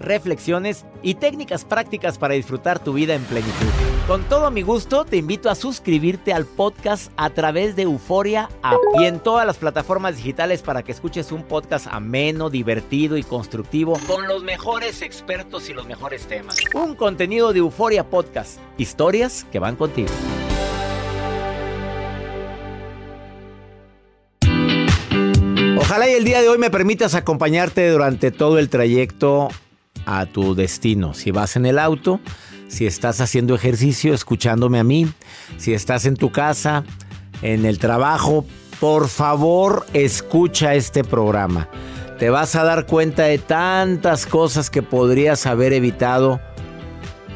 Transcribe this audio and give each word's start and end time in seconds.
reflexiones 0.00 0.84
y 1.02 1.14
técnicas 1.14 1.64
prácticas 1.64 2.18
para 2.18 2.34
disfrutar 2.34 2.78
tu 2.78 2.92
vida 2.92 3.14
en 3.14 3.22
plenitud. 3.24 3.68
Con 4.06 4.24
todo 4.24 4.50
mi 4.50 4.62
gusto, 4.62 5.04
te 5.04 5.18
invito 5.18 5.50
a 5.50 5.54
suscribirte 5.54 6.32
al 6.32 6.44
podcast 6.44 7.12
a 7.16 7.30
través 7.30 7.76
de 7.76 7.82
Euforia 7.82 8.48
App 8.62 8.80
y 8.98 9.04
en 9.04 9.20
todas 9.20 9.46
las 9.46 9.56
plataformas 9.56 10.16
digitales 10.16 10.62
para 10.62 10.82
que 10.82 10.90
escuches 10.90 11.30
un 11.30 11.44
podcast 11.44 11.86
ameno, 11.88 12.50
divertido 12.50 13.16
y 13.16 13.22
constructivo 13.22 14.00
con 14.08 14.26
los 14.26 14.42
mejores 14.42 15.02
expertos 15.02 15.70
y 15.70 15.74
los 15.74 15.86
mejores 15.86 16.26
temas. 16.26 16.56
Un 16.74 16.96
contenido 16.96 17.52
de 17.52 17.60
Euforia 17.60 18.02
Podcast, 18.02 18.58
historias 18.78 19.46
que 19.52 19.60
van 19.60 19.76
contigo. 19.76 20.10
Ojalá 25.78 26.08
y 26.08 26.12
el 26.14 26.24
día 26.24 26.40
de 26.40 26.48
hoy 26.48 26.58
me 26.58 26.70
permitas 26.70 27.14
acompañarte 27.14 27.88
durante 27.90 28.30
todo 28.30 28.58
el 28.58 28.68
trayecto 28.68 29.48
a 30.06 30.26
tu 30.26 30.54
destino. 30.54 31.14
Si 31.14 31.30
vas 31.30 31.56
en 31.56 31.66
el 31.66 31.78
auto, 31.78 32.20
si 32.68 32.86
estás 32.86 33.20
haciendo 33.20 33.54
ejercicio, 33.54 34.14
escuchándome 34.14 34.78
a 34.78 34.84
mí, 34.84 35.08
si 35.56 35.74
estás 35.74 36.06
en 36.06 36.16
tu 36.16 36.30
casa, 36.30 36.84
en 37.42 37.64
el 37.64 37.78
trabajo, 37.78 38.44
por 38.80 39.08
favor 39.08 39.86
escucha 39.92 40.74
este 40.74 41.04
programa. 41.04 41.68
Te 42.18 42.30
vas 42.30 42.54
a 42.54 42.64
dar 42.64 42.86
cuenta 42.86 43.24
de 43.24 43.38
tantas 43.38 44.26
cosas 44.26 44.70
que 44.70 44.82
podrías 44.82 45.46
haber 45.46 45.72
evitado. 45.72 46.40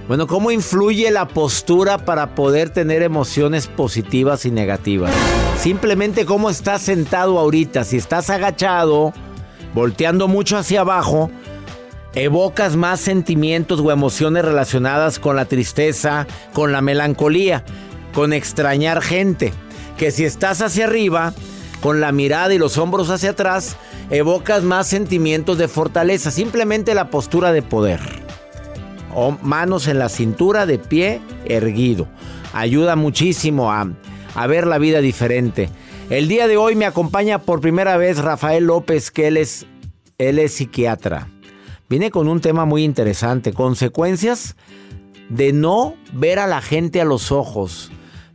Bueno, 0.06 0.26
¿cómo 0.26 0.50
influye 0.50 1.10
la 1.10 1.26
postura 1.26 2.04
para 2.04 2.34
poder 2.34 2.68
tener 2.68 3.02
emociones 3.02 3.66
positivas 3.66 4.44
y 4.44 4.50
negativas? 4.50 5.14
Simplemente 5.58 6.26
cómo 6.26 6.50
estás 6.50 6.82
sentado 6.82 7.38
ahorita. 7.38 7.84
Si 7.84 7.96
estás 7.96 8.28
agachado, 8.28 9.14
volteando 9.74 10.28
mucho 10.28 10.58
hacia 10.58 10.82
abajo, 10.82 11.30
evocas 12.14 12.76
más 12.76 13.00
sentimientos 13.00 13.80
o 13.80 13.90
emociones 13.90 14.44
relacionadas 14.44 15.18
con 15.18 15.36
la 15.36 15.44
tristeza, 15.46 16.26
con 16.52 16.72
la 16.72 16.80
melancolía, 16.80 17.64
con 18.12 18.32
extrañar 18.32 19.02
gente. 19.02 19.52
Que 19.96 20.10
si 20.10 20.24
estás 20.24 20.60
hacia 20.60 20.86
arriba, 20.86 21.32
con 21.80 22.00
la 22.00 22.12
mirada 22.12 22.54
y 22.54 22.58
los 22.58 22.78
hombros 22.78 23.10
hacia 23.10 23.30
atrás, 23.30 23.76
evocas 24.10 24.62
más 24.62 24.86
sentimientos 24.86 25.58
de 25.58 25.68
fortaleza. 25.68 26.30
Simplemente 26.30 26.94
la 26.94 27.10
postura 27.10 27.52
de 27.52 27.62
poder. 27.62 28.00
O 29.14 29.32
manos 29.42 29.86
en 29.86 29.98
la 29.98 30.08
cintura, 30.08 30.66
de 30.66 30.78
pie, 30.78 31.20
erguido. 31.44 32.08
Ayuda 32.52 32.96
muchísimo 32.96 33.72
a 33.72 34.46
ver 34.46 34.66
la 34.66 34.78
vida 34.78 35.00
diferente. 35.00 35.68
El 36.10 36.28
día 36.28 36.48
de 36.48 36.56
hoy 36.56 36.74
me 36.74 36.86
acompaña 36.86 37.38
por 37.38 37.60
primera 37.60 37.96
vez 37.96 38.18
Rafael 38.18 38.64
López, 38.64 39.10
que 39.10 39.28
es, 39.28 39.66
él 40.18 40.38
es 40.38 40.54
psiquiatra. 40.54 41.28
Viene 41.88 42.10
con 42.10 42.28
un 42.28 42.40
tema 42.40 42.64
muy 42.64 42.82
interesante, 42.82 43.52
consecuencias 43.52 44.56
de 45.28 45.52
no 45.52 45.94
ver 46.12 46.38
a 46.38 46.46
la 46.46 46.62
gente 46.62 47.00
a 47.00 47.04
los 47.04 47.30
ojos, 47.30 47.90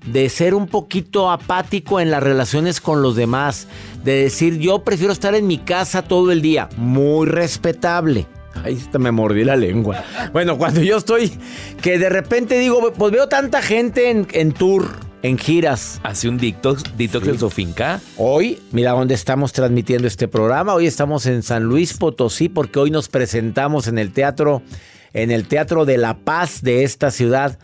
de 0.06 0.30
ser 0.30 0.54
un 0.54 0.68
poquito 0.68 1.32
apático 1.32 2.00
en 2.00 2.12
las 2.12 2.22
relaciones 2.22 2.80
con 2.80 3.02
los 3.02 3.16
demás, 3.16 3.68
de 4.04 4.24
decir 4.24 4.60
yo 4.60 4.84
prefiero 4.84 5.12
estar 5.12 5.36
en 5.36 5.48
mi 5.48 5.58
casa 5.58 6.04
todo 6.04 6.32
el 6.32 6.42
día, 6.42 6.70
muy 6.78 7.28
respetable. 7.28 8.28
Ahí 8.64 8.78
me 9.00 9.12
mordí 9.12 9.44
la 9.44 9.56
lengua. 9.56 10.04
Bueno, 10.34 10.58
cuando 10.58 10.82
yo 10.82 10.98
estoy, 10.98 11.32
que 11.82 11.98
de 11.98 12.10
repente 12.10 12.60
digo, 12.60 12.94
pues 12.94 13.12
veo 13.12 13.30
tanta 13.30 13.62
gente 13.62 14.10
en, 14.10 14.28
en 14.32 14.52
tour, 14.52 14.90
en 15.24 15.38
giras. 15.38 16.00
Hace 16.04 16.30
un 16.30 16.38
detox, 16.38 16.84
detox 16.98 17.28
en 17.28 17.40
su 17.40 17.50
finca. 17.50 18.02
Hoy, 18.18 18.60
mira 18.72 18.92
dónde 18.92 19.16
estamos 19.16 19.54
transmitiendo 19.54 20.08
este 20.08 20.28
programa. 20.28 20.74
Hoy 20.74 20.88
estamos 20.88 21.26
en 21.26 21.44
San 21.44 21.64
Luis 21.64 21.94
Potosí 21.94 22.50
porque 22.50 22.80
hoy 22.80 22.92
nos 22.92 23.10
presentamos 23.10 23.88
en 23.88 23.98
el 23.98 24.12
teatro, 24.12 24.62
en 25.14 25.32
el 25.32 25.48
Teatro 25.48 25.86
de 25.86 25.98
la 25.98 26.18
Paz 26.18 26.62
de 26.62 26.84
esta 26.84 27.12
ciudad. 27.12 27.58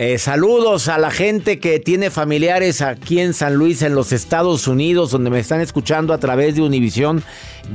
Eh, 0.00 0.18
saludos 0.18 0.86
a 0.86 0.96
la 0.96 1.10
gente 1.10 1.58
que 1.58 1.80
tiene 1.80 2.10
familiares 2.10 2.82
aquí 2.82 3.18
en 3.18 3.34
San 3.34 3.56
Luis, 3.56 3.82
en 3.82 3.96
los 3.96 4.12
Estados 4.12 4.68
Unidos, 4.68 5.10
donde 5.10 5.28
me 5.28 5.40
están 5.40 5.60
escuchando 5.60 6.14
a 6.14 6.18
través 6.18 6.54
de 6.54 6.62
Univisión. 6.62 7.24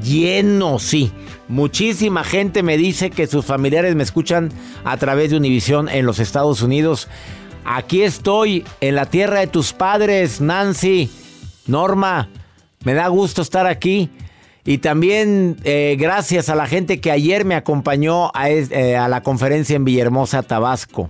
Lleno, 0.01 0.79
sí. 0.79 1.11
Muchísima 1.49 2.23
gente 2.23 2.63
me 2.63 2.77
dice 2.77 3.09
que 3.09 3.27
sus 3.27 3.43
familiares 3.43 3.95
me 3.95 4.03
escuchan 4.03 4.53
a 4.85 4.95
través 4.95 5.31
de 5.31 5.37
Univisión 5.37 5.89
en 5.89 6.05
los 6.05 6.19
Estados 6.19 6.61
Unidos. 6.61 7.09
Aquí 7.65 8.03
estoy, 8.03 8.65
en 8.81 8.95
la 8.95 9.05
tierra 9.05 9.39
de 9.39 9.47
tus 9.47 9.73
padres, 9.73 10.41
Nancy, 10.41 11.09
Norma. 11.65 12.29
Me 12.83 12.93
da 12.93 13.07
gusto 13.07 13.41
estar 13.41 13.67
aquí. 13.67 14.09
Y 14.65 14.77
también 14.77 15.57
eh, 15.63 15.97
gracias 15.99 16.49
a 16.49 16.55
la 16.55 16.67
gente 16.67 17.01
que 17.01 17.11
ayer 17.11 17.43
me 17.43 17.55
acompañó 17.55 18.31
a, 18.33 18.49
eh, 18.49 18.95
a, 18.95 19.07
la 19.09 19.21
conferencia 19.21 19.75
en 19.75 19.83
Villahermosa, 19.83 20.43
Tabasco. 20.43 21.09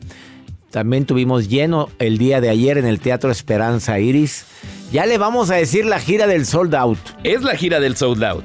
También 0.72 1.06
tuvimos 1.06 1.50
lleno 1.50 1.90
el 2.00 2.18
día 2.18 2.42
de 2.42 2.50
ayer 2.50 2.80
en 2.80 2.86
el 2.86 3.00
Teatro 3.00 3.30
Esperanza 3.30 4.00
Iris. 4.00 4.46
Ya 4.92 5.06
le 5.06 5.20
vamos 5.20 5.52
a 5.52 5.56
decir 5.56 5.86
la 5.86 6.00
gira 6.00 6.26
del 6.26 6.48
Sold 6.48 6.74
Out. 6.74 7.00
Es 7.24 7.44
la 7.44 7.56
gira 7.56 7.80
del 7.80 7.96
Sold 7.96 8.24
Out. 8.24 8.44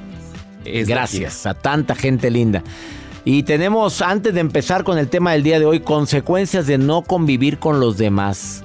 Es 0.65 0.87
gracias 0.87 1.47
a 1.47 1.55
tanta 1.55 1.95
gente 1.95 2.29
linda. 2.29 2.63
Y 3.25 3.43
tenemos, 3.43 4.01
antes 4.01 4.33
de 4.33 4.39
empezar 4.39 4.83
con 4.83 4.97
el 4.97 5.07
tema 5.09 5.33
del 5.33 5.43
día 5.43 5.59
de 5.59 5.65
hoy, 5.65 5.81
consecuencias 5.81 6.65
de 6.67 6.77
no 6.77 7.01
convivir 7.03 7.59
con 7.59 7.79
los 7.79 7.97
demás. 7.97 8.63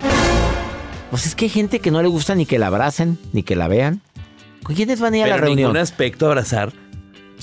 Pues 1.11 1.27
es 1.27 1.35
que 1.35 1.47
hay 1.47 1.51
gente 1.51 1.81
que 1.81 1.91
no 1.91 2.01
le 2.03 2.09
gusta 2.09 2.35
ni 2.35 2.47
que 2.47 2.59
la 2.59 2.69
abracen, 2.69 3.19
ni 3.33 3.43
que 3.43 3.57
la 3.57 3.69
vean. 3.69 4.01
¿Con 4.63 4.75
quiénes 4.75 5.01
van 5.01 5.15
a 5.15 5.19
ir 5.19 5.23
Pero 5.25 5.35
a 5.35 5.39
la 5.39 5.45
reunión? 5.45 5.69
ningún 5.73 5.77
aspecto 5.83 6.27
abrazar. 6.27 6.73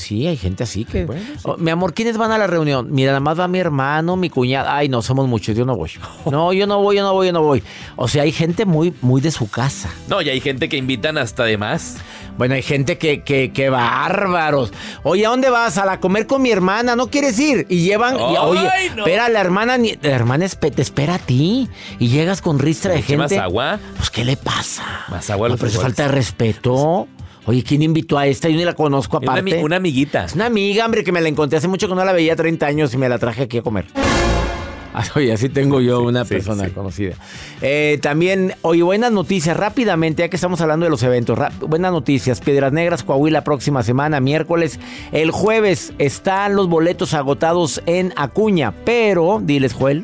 Sí, 0.02 0.28
hay 0.28 0.38
gente 0.38 0.64
así 0.64 0.84
que. 0.86 1.06
Bueno, 1.06 1.22
sí. 1.36 1.40
oh, 1.44 1.58
mi 1.58 1.70
amor, 1.72 1.94
¿quiénes 1.94 2.18
van 2.18 2.32
a 2.32 2.38
la 2.38 2.48
reunión? 2.48 2.88
Mira, 2.92 3.12
nada 3.12 3.20
más 3.20 3.40
va 3.40 3.48
mi 3.48 3.60
hermano, 3.60 4.16
mi 4.18 4.30
cuñada. 4.30 4.76
Ay, 4.76 4.90
no, 4.90 5.02
somos 5.02 5.28
muchos, 5.28 5.56
yo 5.56 5.66
no 5.66 5.76
voy. 5.76 5.92
No, 6.32 6.54
yo 6.54 6.66
no 6.68 6.80
voy, 6.82 6.96
yo 6.98 7.04
no 7.04 7.14
voy, 7.14 7.28
yo 7.28 7.34
no 7.34 7.42
voy. 7.44 7.62
O 7.96 8.08
sea, 8.08 8.24
hay 8.24 8.32
gente 8.32 8.66
muy, 8.66 8.94
muy 9.02 9.22
de 9.22 9.32
su 9.32 9.50
casa. 9.50 9.90
No, 10.08 10.22
y 10.22 10.30
hay 10.30 10.40
gente 10.42 10.70
que 10.70 10.78
invitan 10.78 11.18
hasta 11.18 11.44
de 11.44 11.58
más. 11.58 11.98
Bueno, 12.38 12.56
hay 12.56 12.62
gente 12.64 12.98
que, 12.98 13.24
que, 13.24 13.52
que 13.52 13.70
bárbaros. 13.70 14.72
Oye, 15.04 15.26
¿a 15.26 15.30
dónde 15.30 15.50
vas? 15.50 15.78
A 15.78 15.86
la 15.86 16.00
comer 16.00 16.26
con 16.28 16.42
mi 16.42 16.50
hermana, 16.52 16.96
¿no 16.96 17.08
quieres 17.08 17.38
ir? 17.40 17.66
Y 17.70 17.84
llevan, 17.84 18.16
y, 18.16 18.38
oye, 18.38 18.62
no. 18.96 19.04
espera, 19.06 19.30
la 19.30 19.42
hermana, 19.42 19.78
ni- 19.78 19.98
la 20.02 20.10
hermana 20.12 20.48
te 20.48 20.82
espera 20.82 21.16
a 21.16 21.20
ti. 21.20 21.70
Y 22.00 22.08
llegas 22.08 22.42
con 22.42 22.58
ristra 22.60 22.92
de 22.94 22.98
¿Qué 23.02 23.18
gente. 23.18 23.36
más 23.36 23.44
agua? 23.44 23.80
Pues, 23.98 24.10
¿qué 24.10 24.24
le 24.26 24.38
pasa? 24.38 24.84
Más 25.10 25.30
agua 25.30 25.48
a 25.48 25.50
No, 25.52 25.58
pero 25.58 25.68
es 25.70 25.78
falta 25.78 26.04
de 26.04 26.10
respeto. 26.10 27.08
Oye, 27.46 27.64
¿quién 27.64 27.82
invitó 27.82 28.18
a 28.18 28.28
esta? 28.28 28.50
Yo 28.50 28.56
ni 28.58 28.66
la 28.66 28.74
conozco 28.74 29.18
Una, 29.18 29.32
aparte. 29.34 29.58
ami- 29.60 29.64
una 29.64 29.78
amiguita. 29.78 30.26
Es 30.26 30.36
una 30.36 30.46
amiga, 30.46 30.86
hombre, 30.86 31.04
que 31.04 31.12
me 31.12 31.22
la 31.22 31.28
encontré 31.30 31.58
hace 31.58 31.68
mucho 31.68 31.88
que 31.88 31.96
no 31.96 32.06
la 32.06 32.14
veía 32.14 32.36
30 32.36 32.66
años 32.68 32.94
y 32.94 32.98
me 32.98 33.10
la 33.10 33.18
traje 33.18 33.44
aquí 33.44 33.58
a 33.58 33.62
comer. 33.64 33.86
Ah, 34.94 35.04
Oye, 35.16 35.32
así 35.32 35.48
tengo 35.48 35.80
yo 35.80 36.02
Sí, 36.02 36.06
una 36.06 36.26
sí, 36.26 36.30
persona 36.34 36.66
sí. 36.66 36.72
conocida. 36.72 37.16
Eh, 37.62 37.98
también, 38.02 38.54
oye, 38.62 38.84
buenas 38.84 39.12
noticias, 39.14 39.56
rápidamente, 39.56 40.22
ya 40.24 40.30
que 40.30 40.36
estamos 40.36 40.60
hablando 40.60 40.84
de 40.86 40.90
los 40.90 41.02
eventos. 41.02 41.40
buenas 41.62 41.94
noticias, 41.94 42.42
Piedras 42.42 42.74
Negras, 42.74 43.02
Coahuila, 43.04 43.44
próxima 43.46 43.84
semana, 43.84 44.20
miércoles. 44.20 44.82
El 45.14 45.32
jueves 45.32 45.94
están 45.98 46.56
los 46.58 46.68
boletos 46.68 47.14
agotados 47.14 47.82
en 47.86 48.12
Acuña, 48.18 48.74
pero, 48.84 49.40
diles, 49.42 49.74
Joel. 49.74 50.04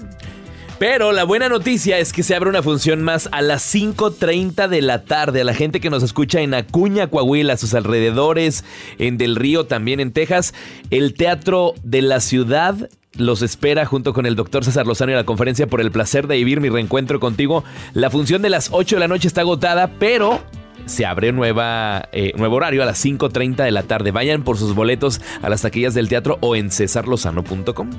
Pero 0.79 1.11
la 1.11 1.23
buena 1.23 1.49
noticia 1.49 1.97
es 1.97 2.13
que 2.13 2.21
se 2.21 2.35
abre 2.35 2.49
una 2.49 2.61
función 2.61 3.01
más 3.01 3.29
a 3.31 3.41
las 3.41 3.73
5.30 3.73 4.67
de 4.67 4.83
la 4.83 5.05
tarde. 5.05 5.41
A 5.41 5.43
la 5.43 5.55
gente 5.55 5.79
que 5.79 5.89
nos 5.89 6.03
escucha 6.03 6.41
en 6.41 6.53
Acuña, 6.53 7.07
Coahuila, 7.07 7.53
a 7.53 7.57
sus 7.57 7.73
alrededores, 7.73 8.63
en 8.99 9.17
Del 9.17 9.35
Río, 9.35 9.65
también 9.65 9.99
en 9.99 10.11
Texas. 10.11 10.53
El 10.91 11.15
Teatro 11.15 11.73
de 11.81 12.03
la 12.03 12.19
Ciudad 12.19 12.89
los 13.15 13.41
espera 13.41 13.87
junto 13.87 14.13
con 14.13 14.27
el 14.27 14.35
doctor 14.35 14.63
César 14.63 14.85
Lozano 14.85 15.13
y 15.13 15.15
la 15.15 15.23
conferencia 15.23 15.65
por 15.65 15.81
el 15.81 15.89
placer 15.89 16.27
de 16.27 16.35
vivir 16.35 16.61
mi 16.61 16.69
reencuentro 16.69 17.19
contigo. 17.19 17.63
La 17.93 18.11
función 18.11 18.43
de 18.43 18.49
las 18.49 18.69
8 18.71 18.97
de 18.97 18.99
la 18.99 19.07
noche 19.07 19.27
está 19.27 19.41
agotada, 19.41 19.89
pero 19.97 20.43
se 20.85 21.07
abre 21.07 21.31
nueva, 21.31 22.07
eh, 22.11 22.33
nuevo 22.37 22.57
horario 22.57 22.83
a 22.83 22.85
las 22.85 23.03
5.30 23.03 23.63
de 23.63 23.71
la 23.71 23.81
tarde. 23.81 24.11
Vayan 24.11 24.43
por 24.43 24.59
sus 24.59 24.75
boletos 24.75 25.21
a 25.41 25.49
las 25.49 25.63
taquillas 25.63 25.95
del 25.95 26.07
teatro 26.07 26.37
o 26.41 26.55
en 26.55 26.69
cesarlozano.com. 26.69 27.89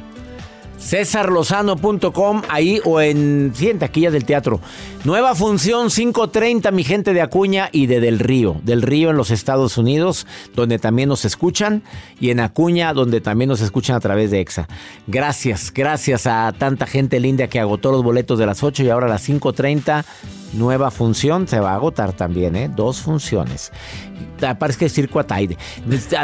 cesarlozano.com 0.78 2.42
ahí 2.48 2.80
o 2.84 3.00
en, 3.00 3.52
sí, 3.54 3.68
en 3.70 3.78
taquillas 3.78 4.12
del 4.12 4.24
teatro. 4.24 4.60
Nueva 5.04 5.34
función 5.34 5.88
5.30, 5.88 6.72
mi 6.72 6.84
gente 6.84 7.12
de 7.12 7.20
Acuña 7.20 7.68
y 7.72 7.86
de 7.86 8.00
Del 8.00 8.18
Río. 8.18 8.56
Del 8.62 8.82
Río 8.82 9.10
en 9.10 9.16
los 9.16 9.30
Estados 9.30 9.78
Unidos, 9.78 10.26
donde 10.54 10.78
también 10.78 11.08
nos 11.08 11.24
escuchan, 11.24 11.82
y 12.20 12.30
en 12.30 12.40
Acuña, 12.40 12.92
donde 12.92 13.20
también 13.20 13.48
nos 13.48 13.60
escuchan 13.60 13.96
a 13.96 14.00
través 14.00 14.30
de 14.30 14.40
EXA. 14.40 14.68
Gracias, 15.06 15.72
gracias 15.72 16.26
a 16.26 16.52
tanta 16.58 16.86
gente 16.86 17.20
linda 17.20 17.48
que 17.48 17.60
agotó 17.60 17.92
los 17.92 18.02
boletos 18.02 18.38
de 18.38 18.46
las 18.46 18.62
8 18.62 18.82
y 18.82 18.90
ahora 18.90 19.06
a 19.06 19.10
las 19.10 19.28
5.30. 19.28 20.04
Nueva 20.54 20.90
función, 20.90 21.46
se 21.46 21.60
va 21.60 21.72
a 21.72 21.74
agotar 21.74 22.12
también, 22.14 22.56
¿eh? 22.56 22.70
Dos 22.74 23.00
funciones. 23.00 23.70
Parece 24.58 24.78
que 24.78 24.84
es 24.86 24.92
circo 24.92 25.18
Ataide. 25.20 25.56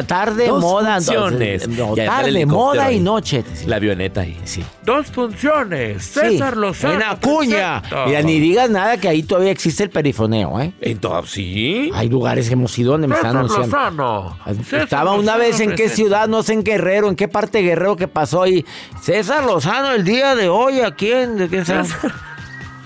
Tarde, 0.06 0.46
Dos 0.46 0.60
moda. 0.60 0.94
funciones. 0.96 1.68
No, 1.68 1.96
Ya, 1.96 2.06
tarde, 2.06 2.46
moda 2.46 2.90
y 2.90 2.94
ahí. 2.94 3.00
noche. 3.00 3.44
La 3.66 3.76
avioneta 3.76 4.20
ahí. 4.22 4.38
Sí. 4.44 4.64
Dos 4.84 5.08
funciones. 5.08 6.04
Sí, 6.04 6.38
En 6.84 7.02
Acuña. 7.02 7.82
Mira, 8.06 8.22
ni 8.22 8.38
digas 8.40 8.70
nada 8.70 8.96
que 8.98 9.08
ahí 9.08 9.22
todavía 9.24 9.50
existe 9.50 9.82
el 9.82 9.90
perifoneo, 9.90 10.60
¿eh? 10.60 10.72
Entonces, 10.80 11.32
sí. 11.32 11.90
Hay 11.94 12.08
lugares 12.08 12.46
que 12.48 12.54
hemos 12.54 12.76
ido 12.78 12.92
donde 12.92 13.08
me 13.08 13.16
están 13.16 13.36
anunciando. 13.36 14.36
Estaba 14.72 15.12
una 15.14 15.36
vez 15.36 15.60
en 15.60 15.74
qué 15.74 15.88
ciudad, 15.88 16.28
no 16.28 16.42
sé 16.42 16.52
en 16.54 16.62
Guerrero, 16.62 17.08
en 17.08 17.16
qué 17.16 17.28
parte 17.28 17.58
de 17.58 17.64
Guerrero 17.64 17.96
que 17.96 18.08
pasó 18.08 18.46
y 18.46 18.64
César 19.02 19.44
Lozano 19.44 19.92
el 19.92 20.04
día 20.04 20.34
de 20.34 20.48
hoy, 20.48 20.80
¿a 20.80 20.92
quién? 20.94 21.36
¿De 21.36 21.48
qué 21.48 21.64
sabe? 21.64 21.88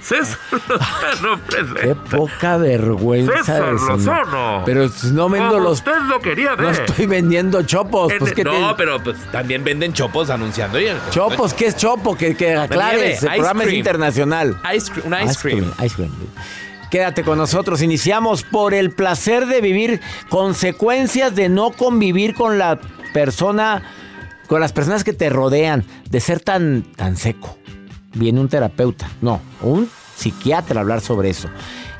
César 0.00 0.38
Lozano 0.52 1.40
Qué 1.82 1.94
poca 2.16 2.56
vergüenza. 2.56 3.36
César. 3.38 3.72
Lozano. 3.72 4.62
Pero 4.64 4.88
no 5.12 5.28
vendo 5.28 5.58
los... 5.60 5.78
usted 5.78 5.96
lo 6.08 6.20
quería 6.20 6.56
No 6.56 6.68
ver. 6.68 6.80
estoy 6.86 7.06
vendiendo 7.06 7.62
chopos. 7.62 8.12
Pues, 8.18 8.32
¿qué 8.32 8.44
no, 8.44 8.52
te- 8.70 8.74
pero 8.76 9.02
pues 9.02 9.16
también 9.32 9.64
venden 9.64 9.92
chopos 9.92 10.30
anunciando. 10.30 10.80
y- 10.80 10.86
Chopos, 11.10 11.52
¿qué 11.54 11.66
es 11.66 11.76
chopo? 11.76 12.16
Que, 12.16 12.34
que 12.36 12.54
aclares, 12.56 13.22
el 13.22 13.28
programa 13.30 13.62
es 13.62 13.66
cream. 13.68 13.78
internacional. 13.78 14.56
Ice 14.74 14.92
cream, 14.92 15.06
un 15.12 15.28
ice, 15.28 15.38
cream. 15.40 15.72
Ice 15.84 15.94
cream. 15.96 16.12
Quédate 16.90 17.22
con 17.22 17.36
nosotros. 17.36 17.82
Iniciamos 17.82 18.44
por 18.44 18.72
el 18.72 18.90
placer 18.92 19.46
de 19.46 19.60
vivir, 19.60 20.00
consecuencias 20.30 21.34
de 21.34 21.48
no 21.50 21.72
convivir 21.72 22.34
con 22.34 22.56
la 22.58 22.78
persona, 23.12 23.82
con 24.46 24.60
las 24.62 24.72
personas 24.72 25.04
que 25.04 25.12
te 25.12 25.28
rodean, 25.28 25.84
de 26.08 26.20
ser 26.20 26.40
tan, 26.40 26.84
tan 26.96 27.16
seco. 27.18 27.58
Viene 28.14 28.40
un 28.40 28.48
terapeuta, 28.48 29.08
no, 29.20 29.40
un 29.60 29.88
psiquiatra 30.16 30.80
a 30.80 30.82
hablar 30.82 31.00
sobre 31.00 31.30
eso. 31.30 31.48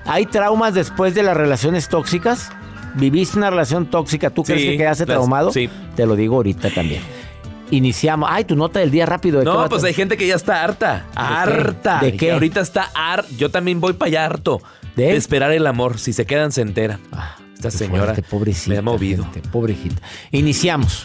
¿Hay 0.06 0.26
traumas 0.26 0.74
después 0.74 1.14
de 1.14 1.22
las 1.22 1.36
relaciones 1.36 1.88
tóxicas? 1.88 2.50
¿Viviste 2.94 3.36
una 3.36 3.50
relación 3.50 3.86
tóxica? 3.86 4.30
¿Tú 4.30 4.42
crees 4.42 4.62
que 4.62 4.76
quedaste 4.78 5.04
las- 5.06 5.16
traumado? 5.16 5.52
sí. 5.52 5.68
Te 5.94 6.06
lo 6.06 6.16
digo 6.16 6.36
ahorita 6.36 6.70
también. 6.70 7.02
Iniciamos. 7.70 8.28
Ay, 8.32 8.44
tu 8.44 8.56
nota 8.56 8.80
del 8.80 8.90
día 8.90 9.04
rápido. 9.04 9.40
¿de 9.40 9.44
No, 9.44 9.68
pues 9.68 9.84
hay 9.84 9.92
gente 9.92 10.16
que 10.16 10.26
ya 10.26 10.36
está 10.36 10.64
harta. 10.64 11.04
Harta. 11.14 11.98
¿De 12.00 12.12
Que 12.12 12.16
qué? 12.16 12.32
ahorita 12.32 12.60
está 12.60 12.88
harta. 12.94 13.28
Yo 13.36 13.50
también 13.50 13.78
voy 13.80 13.92
para 13.92 14.08
allá 14.08 14.24
harto. 14.24 14.62
¿De? 14.96 15.04
¿De? 15.04 15.16
esperar 15.16 15.52
el 15.52 15.66
amor. 15.66 15.98
Si 15.98 16.14
se 16.14 16.24
quedan, 16.24 16.50
se 16.50 16.62
enteran. 16.62 17.00
Ah, 17.12 17.36
Esta 17.54 17.70
señora 17.70 18.04
fuerte, 18.14 18.22
pobrecita, 18.22 18.70
me 18.72 18.78
ha 18.78 18.82
movido. 18.82 19.24
gente, 19.24 19.42
pobrecita. 19.50 20.00
Iniciamos. 20.32 21.04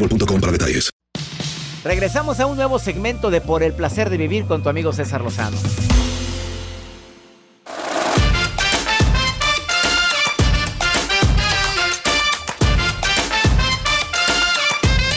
boostmobile.com 0.00 0.40
para 0.40 0.52
detalles. 0.52 0.90
Regresamos 1.84 2.40
a 2.40 2.46
un 2.46 2.56
nuevo 2.56 2.78
segmento 2.78 3.30
de 3.30 3.40
Por 3.40 3.62
el 3.62 3.72
placer 3.72 4.10
de 4.10 4.16
vivir 4.16 4.44
con 4.44 4.62
tu 4.62 4.68
amigo 4.68 4.92
César 4.92 5.22
Lozano. 5.22 5.56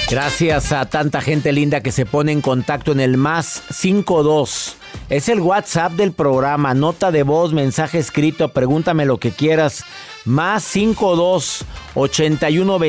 Gracias 0.09 0.71
a 0.71 0.85
tanta 0.85 1.21
gente 1.21 1.51
linda 1.51 1.81
que 1.81 1.91
se 1.91 2.05
pone 2.05 2.31
en 2.31 2.41
contacto 2.41 2.91
en 2.91 2.99
el 2.99 3.17
más 3.17 3.63
52. 3.71 4.77
Es 5.09 5.27
el 5.27 5.39
WhatsApp 5.39 5.93
del 5.93 6.11
programa, 6.11 6.75
nota 6.75 7.11
de 7.11 7.23
voz, 7.23 7.51
mensaje 7.51 7.97
escrito, 7.97 8.49
pregúntame 8.49 9.05
lo 9.05 9.17
que 9.17 9.31
quieras. 9.31 9.83
Más 10.23 10.63
52 10.63 11.65
81 11.95 12.79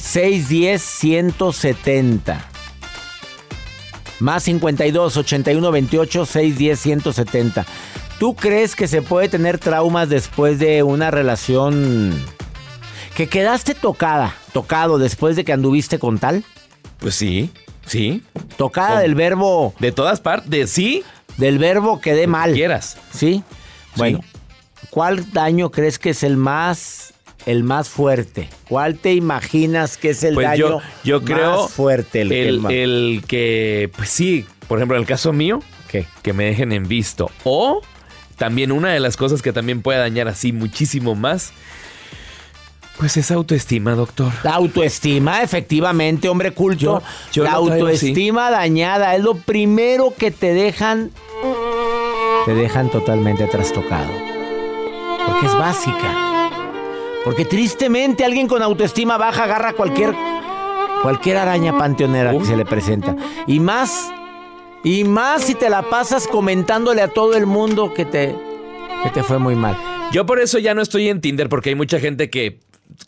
28 0.00 0.80
610 0.80 0.82
170. 0.82 2.46
Más 4.20 4.42
52 4.42 5.16
81 5.16 5.70
28 5.70 6.26
610 6.26 6.80
170. 6.80 7.66
¿Tú 8.18 8.34
crees 8.34 8.76
que 8.76 8.88
se 8.88 9.02
puede 9.02 9.28
tener 9.28 9.58
traumas 9.58 10.08
después 10.08 10.58
de 10.58 10.82
una 10.82 11.10
relación 11.10 12.12
que 13.14 13.28
quedaste 13.28 13.74
tocada, 13.74 14.34
tocado 14.52 14.98
después 14.98 15.36
de 15.36 15.44
que 15.44 15.52
anduviste 15.52 15.98
con 15.98 16.18
tal? 16.18 16.44
Pues 16.98 17.14
sí, 17.14 17.50
sí. 17.86 18.22
Tocada 18.56 19.00
del 19.00 19.14
verbo 19.14 19.74
De 19.78 19.90
todas 19.90 20.20
partes, 20.20 20.70
sí. 20.70 21.02
del 21.38 21.58
verbo 21.58 22.00
quedé 22.00 22.26
mal. 22.26 22.52
Quieras. 22.52 22.98
¿Sí? 23.10 23.42
Bueno, 23.96 24.20
¿cuál 24.90 25.32
daño 25.32 25.70
crees 25.70 25.98
que 25.98 26.10
es 26.10 26.22
el 26.22 26.36
más 26.36 27.09
el 27.46 27.62
más 27.64 27.88
fuerte? 27.88 28.48
¿Cuál 28.68 28.96
te 28.96 29.14
imaginas 29.14 29.96
que 29.96 30.10
es 30.10 30.22
el 30.24 30.34
Pues 30.34 30.46
daño 30.46 30.58
yo, 30.58 30.80
yo 31.04 31.24
creo 31.24 31.62
más 31.62 31.72
fuerte? 31.72 32.22
El, 32.22 32.28
que 32.28 32.82
el, 32.82 33.24
que, 33.26 33.90
pues 33.96 34.08
sí, 34.10 34.46
por 34.68 34.78
ejemplo, 34.78 34.96
en 34.96 35.02
el 35.02 35.06
caso 35.08 35.32
mío, 35.32 35.60
¿Qué? 35.88 36.06
que 36.22 36.32
me 36.32 36.44
dejen 36.44 36.72
en 36.72 36.86
visto. 36.88 37.30
O 37.44 37.80
también 38.36 38.72
una 38.72 38.90
de 38.90 39.00
las 39.00 39.16
cosas 39.16 39.42
que 39.42 39.52
también 39.52 39.82
puede 39.82 39.98
dañar 39.98 40.28
así 40.28 40.52
muchísimo 40.52 41.14
más, 41.14 41.52
pues 42.98 43.16
es 43.16 43.30
autoestima, 43.30 43.92
doctor. 43.92 44.30
La 44.42 44.52
autoestima, 44.54 45.42
efectivamente, 45.42 46.28
hombre 46.28 46.52
culto. 46.52 47.00
Yo- 47.00 47.02
yo 47.32 47.44
la 47.44 47.52
autoestima 47.52 48.50
dañada 48.50 49.16
es 49.16 49.22
lo 49.22 49.34
primero 49.36 50.12
que 50.16 50.30
te 50.30 50.52
dejan. 50.52 51.10
Te 52.44 52.54
dejan 52.54 52.90
totalmente 52.90 53.46
trastocado. 53.46 54.12
Porque 55.26 55.46
es 55.46 55.54
básica. 55.54 56.29
Porque 57.24 57.44
tristemente 57.44 58.24
alguien 58.24 58.46
con 58.48 58.62
autoestima 58.62 59.18
baja 59.18 59.44
agarra 59.44 59.72
cualquier. 59.74 60.14
Cualquier 61.02 61.38
araña 61.38 61.76
panteonera 61.78 62.36
que 62.36 62.44
se 62.44 62.56
le 62.56 62.64
presenta. 62.64 63.16
Y 63.46 63.60
más. 63.60 64.10
Y 64.84 65.04
más 65.04 65.42
si 65.44 65.54
te 65.54 65.68
la 65.70 65.82
pasas 65.82 66.26
comentándole 66.26 67.02
a 67.02 67.08
todo 67.08 67.34
el 67.34 67.46
mundo 67.46 67.92
que 67.94 68.04
te. 68.04 68.34
que 69.02 69.10
te 69.10 69.22
fue 69.22 69.38
muy 69.38 69.54
mal. 69.54 69.76
Yo 70.12 70.26
por 70.26 70.40
eso 70.40 70.58
ya 70.58 70.74
no 70.74 70.82
estoy 70.82 71.08
en 71.08 71.20
Tinder 71.20 71.48
porque 71.48 71.68
hay 71.70 71.74
mucha 71.74 72.00
gente 72.00 72.30
que 72.30 72.60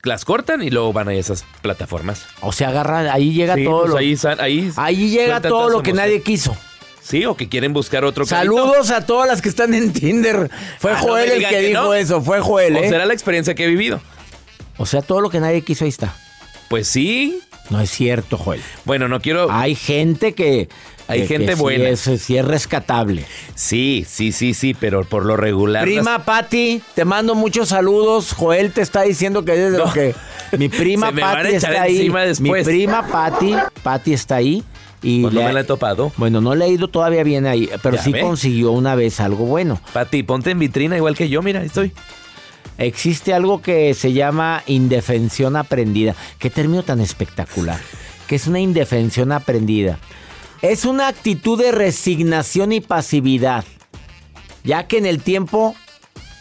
las 0.04 0.25
cortan 0.25 0.62
y 0.62 0.71
luego 0.71 0.92
van 0.92 1.09
a 1.09 1.14
esas 1.14 1.45
plataformas. 1.61 2.26
O 2.40 2.52
sea, 2.52 2.69
agarra, 2.69 3.12
ahí 3.12 3.33
llega 3.33 3.54
Sí, 3.57 3.64
todo 3.64 3.81
pues 3.81 3.90
lo. 3.90 3.97
ahí, 3.99 4.16
san- 4.16 4.40
ahí, 4.40 4.71
Ahí 4.76 5.11
llega 5.11 5.40
todo 5.40 5.69
lo 5.71 5.83
que 5.83 5.90
emoción. 5.90 5.97
nadie 6.09 6.23
quiso. 6.23 6.57
Sí, 7.03 7.25
o 7.27 7.37
que 7.37 7.49
quieren 7.49 7.73
buscar 7.73 8.05
otro 8.05 8.25
carito. 8.25 8.55
Saludos 8.55 8.91
a 8.91 9.05
todas 9.05 9.29
las 9.29 9.43
que 9.43 9.49
están 9.49 9.75
en 9.75 9.93
Tinder. 9.93 10.51
Fue 10.79 10.93
Ah, 10.93 10.99
Joel 11.01 11.31
el 11.33 11.39
que, 11.43 11.49
que 11.49 11.61
dijo 11.61 11.83
no. 11.83 11.95
eso, 11.95 12.23
fue 12.23 12.41
Joel, 12.41 12.77
O 12.77 12.81
¿eh? 12.81 12.89
será 12.89 13.05
la 13.07 13.13
experiencia 13.13 13.55
que 13.55 13.65
he 13.65 13.69
vivido. 13.69 14.01
O 14.79 14.87
sea, 14.87 15.03
todo 15.03 15.21
lo 15.21 15.29
que 15.29 15.41
nadie 15.41 15.63
quiso 15.63 15.85
ahí 15.85 15.89
está. 15.91 16.15
Pues 16.69 16.87
sí. 16.89 17.41
No 17.71 17.81
es 17.81 17.91
cierto, 17.91 18.37
Joel. 18.39 18.61
Bueno, 18.85 19.09
no 19.09 19.21
quiero. 19.21 19.51
Hay 19.51 19.75
gente 19.75 20.33
que. 20.35 20.69
Hay 21.09 21.23
que- 21.23 21.27
gente 21.27 21.47
que 21.49 21.57
sí 21.57 21.61
buena. 21.61 21.89
es- 21.91 22.01
Sí, 22.01 22.37
es 22.37 22.45
rescatable. 22.45 23.25
Sí, 23.55 24.05
sí, 24.09 24.33
sí, 24.33 24.53
sí, 24.55 24.75
pero 24.75 25.05
por 25.05 25.25
lo 25.25 25.37
regular. 25.37 25.85
Prima 25.85 26.25
Patti, 26.25 26.83
te 26.95 27.05
mando 27.05 27.35
muchos 27.35 27.69
saludos. 27.71 28.33
Joel 28.33 28.73
te 28.73 28.81
está 28.83 29.03
diciendo 29.03 29.45
que 29.45 29.53
es 29.67 29.73
de 29.73 29.79
lo 29.79 29.93
que. 29.93 30.15
Mi 30.59 30.69
prima 30.71 31.13
Patti 31.13 31.55
está 31.55 31.83
ahí. 31.83 32.09
después. 32.09 32.41
Mi 32.41 32.51
prima 32.63 33.07
Patti, 33.07 33.55
Patti 33.83 34.13
está 34.13 34.37
ahí. 34.37 34.63
Y 35.03 35.23
Pues 35.23 35.35
no 35.35 35.41
le- 35.41 35.47
me 35.47 35.53
la 35.53 35.61
he 35.61 35.65
topado. 35.65 36.13
Bueno, 36.17 36.41
no 36.41 36.55
le 36.55 36.67
he 36.67 36.69
ido 36.69 36.89
todavía 36.89 37.25
bien 37.25 37.47
ahí, 37.47 37.69
pero 37.83 37.97
Ya 37.97 38.03
sí 38.05 38.13
ve. 38.13 38.21
consiguió 38.21 38.71
una 38.73 38.95
vez 38.95 39.19
algo 39.21 39.47
bueno. 39.47 39.81
Pati, 39.93 40.23
ponte 40.23 40.51
en 40.53 40.59
vitrina 40.61 40.97
igual 40.97 41.17
que 41.17 41.29
yo, 41.29 41.43
mira, 41.43 41.61
ahí 41.61 41.67
estoy. 41.67 41.93
Existe 42.79 43.35
algo 43.35 43.61
que 43.61 43.95
se 43.95 44.13
llama 44.13 44.63
indefensión 44.67 45.57
aprendida. 45.57 46.15
Qué 46.39 46.51
término 46.51 46.83
tan 46.83 47.01
espectacular. 47.01 47.79
Que 48.27 48.37
es 48.37 48.47
una 48.47 48.61
indefensión 48.61 49.31
aprendida. 49.33 49.99
Es 50.63 50.85
una 50.85 51.09
actitud 51.09 51.59
de 51.61 51.73
resignación 51.73 52.73
y 52.73 52.81
pasividad. 52.81 53.65
Ya 54.65 54.87
que 54.87 54.99
en 54.99 55.07
el 55.07 55.21
tiempo 55.23 55.75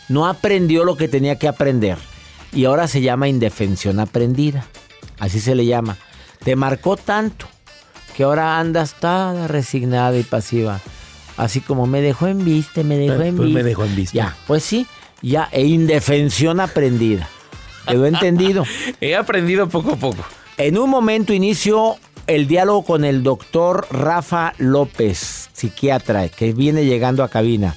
no 0.07 0.27
aprendió 0.27 0.85
lo 0.85 0.95
que 0.95 1.07
tenía 1.07 1.37
que 1.39 1.47
aprender. 1.47 1.97
Y 2.53 2.65
ahora 2.65 2.87
se 2.87 3.01
llama 3.01 3.27
indefensión 3.27 3.99
aprendida. 3.99 4.65
Así 5.19 5.39
se 5.39 5.55
le 5.55 5.65
llama. 5.65 5.97
Te 6.43 6.55
marcó 6.55 6.97
tanto 6.97 7.47
que 8.15 8.23
ahora 8.23 8.59
andas 8.59 8.95
toda 8.99 9.47
resignada 9.47 10.17
y 10.17 10.23
pasiva. 10.23 10.79
Así 11.37 11.61
como 11.61 11.87
me 11.87 12.01
dejó 12.01 12.27
en 12.27 12.43
viste, 12.43 12.83
me 12.83 12.97
dejó 12.97 13.21
en 13.21 13.35
Pues 13.37 13.49
me 13.49 13.55
viste. 13.55 13.63
dejó 13.63 13.85
en 13.85 13.95
vista. 13.95 14.15
Ya, 14.15 14.35
pues 14.47 14.63
sí, 14.63 14.85
ya, 15.21 15.49
e 15.51 15.63
indefensión 15.63 16.59
aprendida. 16.59 17.27
¿Quedó 17.87 18.05
entendido? 18.05 18.63
He 19.01 19.15
aprendido 19.15 19.67
poco 19.69 19.93
a 19.93 19.95
poco. 19.95 20.23
En 20.57 20.77
un 20.77 20.89
momento 20.89 21.33
inicio 21.33 21.95
el 22.27 22.47
diálogo 22.47 22.83
con 22.83 23.03
el 23.05 23.23
doctor 23.23 23.87
Rafa 23.89 24.53
López, 24.57 25.49
psiquiatra, 25.53 26.29
que 26.29 26.53
viene 26.53 26.85
llegando 26.85 27.23
a 27.23 27.29
cabina. 27.29 27.75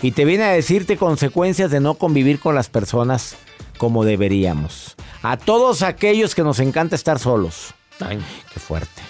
Y 0.00 0.12
te 0.12 0.24
viene 0.24 0.44
a 0.44 0.48
decirte 0.52 0.96
consecuencias 0.96 1.70
de 1.70 1.80
no 1.80 1.94
convivir 1.94 2.40
con 2.40 2.54
las 2.54 2.68
personas 2.68 3.36
como 3.78 4.04
deberíamos. 4.04 4.96
A 5.22 5.36
todos 5.36 5.82
aquellos 5.82 6.34
que 6.34 6.42
nos 6.42 6.58
encanta 6.60 6.96
estar 6.96 7.18
solos. 7.18 7.74
Ay. 8.00 8.18
Qué 8.52 8.58
fuerte. 8.58 9.01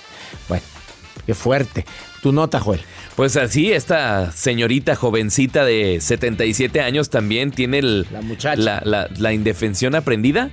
Qué 1.26 1.34
fuerte. 1.34 1.84
Tu 2.22 2.32
nota, 2.32 2.58
Joel. 2.60 2.80
Pues 3.16 3.36
así, 3.36 3.72
esta 3.72 4.32
señorita 4.32 4.96
jovencita 4.96 5.64
de 5.64 5.98
77 6.00 6.80
años 6.80 7.10
también 7.10 7.50
tiene 7.50 7.78
el- 7.78 8.06
La 8.12 8.20
muchacha. 8.22 8.56
la, 8.60 8.82
la- 8.84 9.08
la 9.18 9.32
indefensión 9.32 9.94
aprendida. 9.94 10.50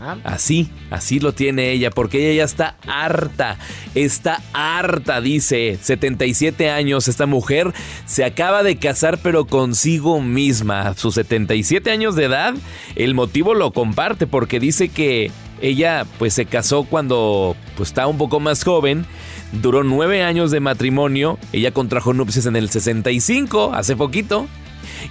Ajá. 0.00 0.18
Así, 0.24 0.68
así 0.90 1.20
lo 1.20 1.32
tiene 1.32 1.70
ella, 1.70 1.90
porque 1.90 2.18
ella 2.30 2.38
ya 2.38 2.44
está 2.44 2.76
harta, 2.88 3.56
está 3.94 4.42
harta, 4.52 5.20
dice, 5.20 5.78
77 5.80 6.70
años, 6.70 7.06
esta 7.06 7.26
mujer 7.26 7.72
se 8.04 8.24
acaba 8.24 8.64
de 8.64 8.78
casar 8.78 9.18
pero 9.22 9.44
consigo 9.46 10.20
misma, 10.20 10.88
a 10.88 10.94
sus 10.94 11.14
77 11.14 11.92
años 11.92 12.16
de 12.16 12.24
edad, 12.24 12.54
el 12.96 13.14
motivo 13.14 13.54
lo 13.54 13.72
comparte 13.72 14.26
porque 14.26 14.58
dice 14.58 14.88
que 14.88 15.30
ella 15.62 16.04
pues 16.18 16.34
se 16.34 16.44
casó 16.44 16.84
cuando 16.84 17.56
pues 17.76 17.88
estaba 17.88 18.08
un 18.08 18.18
poco 18.18 18.40
más 18.40 18.62
joven, 18.64 19.06
duró 19.52 19.84
nueve 19.84 20.22
años 20.22 20.50
de 20.50 20.60
matrimonio, 20.60 21.38
ella 21.52 21.70
contrajo 21.70 22.12
nupcias 22.12 22.46
en 22.46 22.56
el 22.56 22.68
65, 22.68 23.72
hace 23.72 23.96
poquito, 23.96 24.46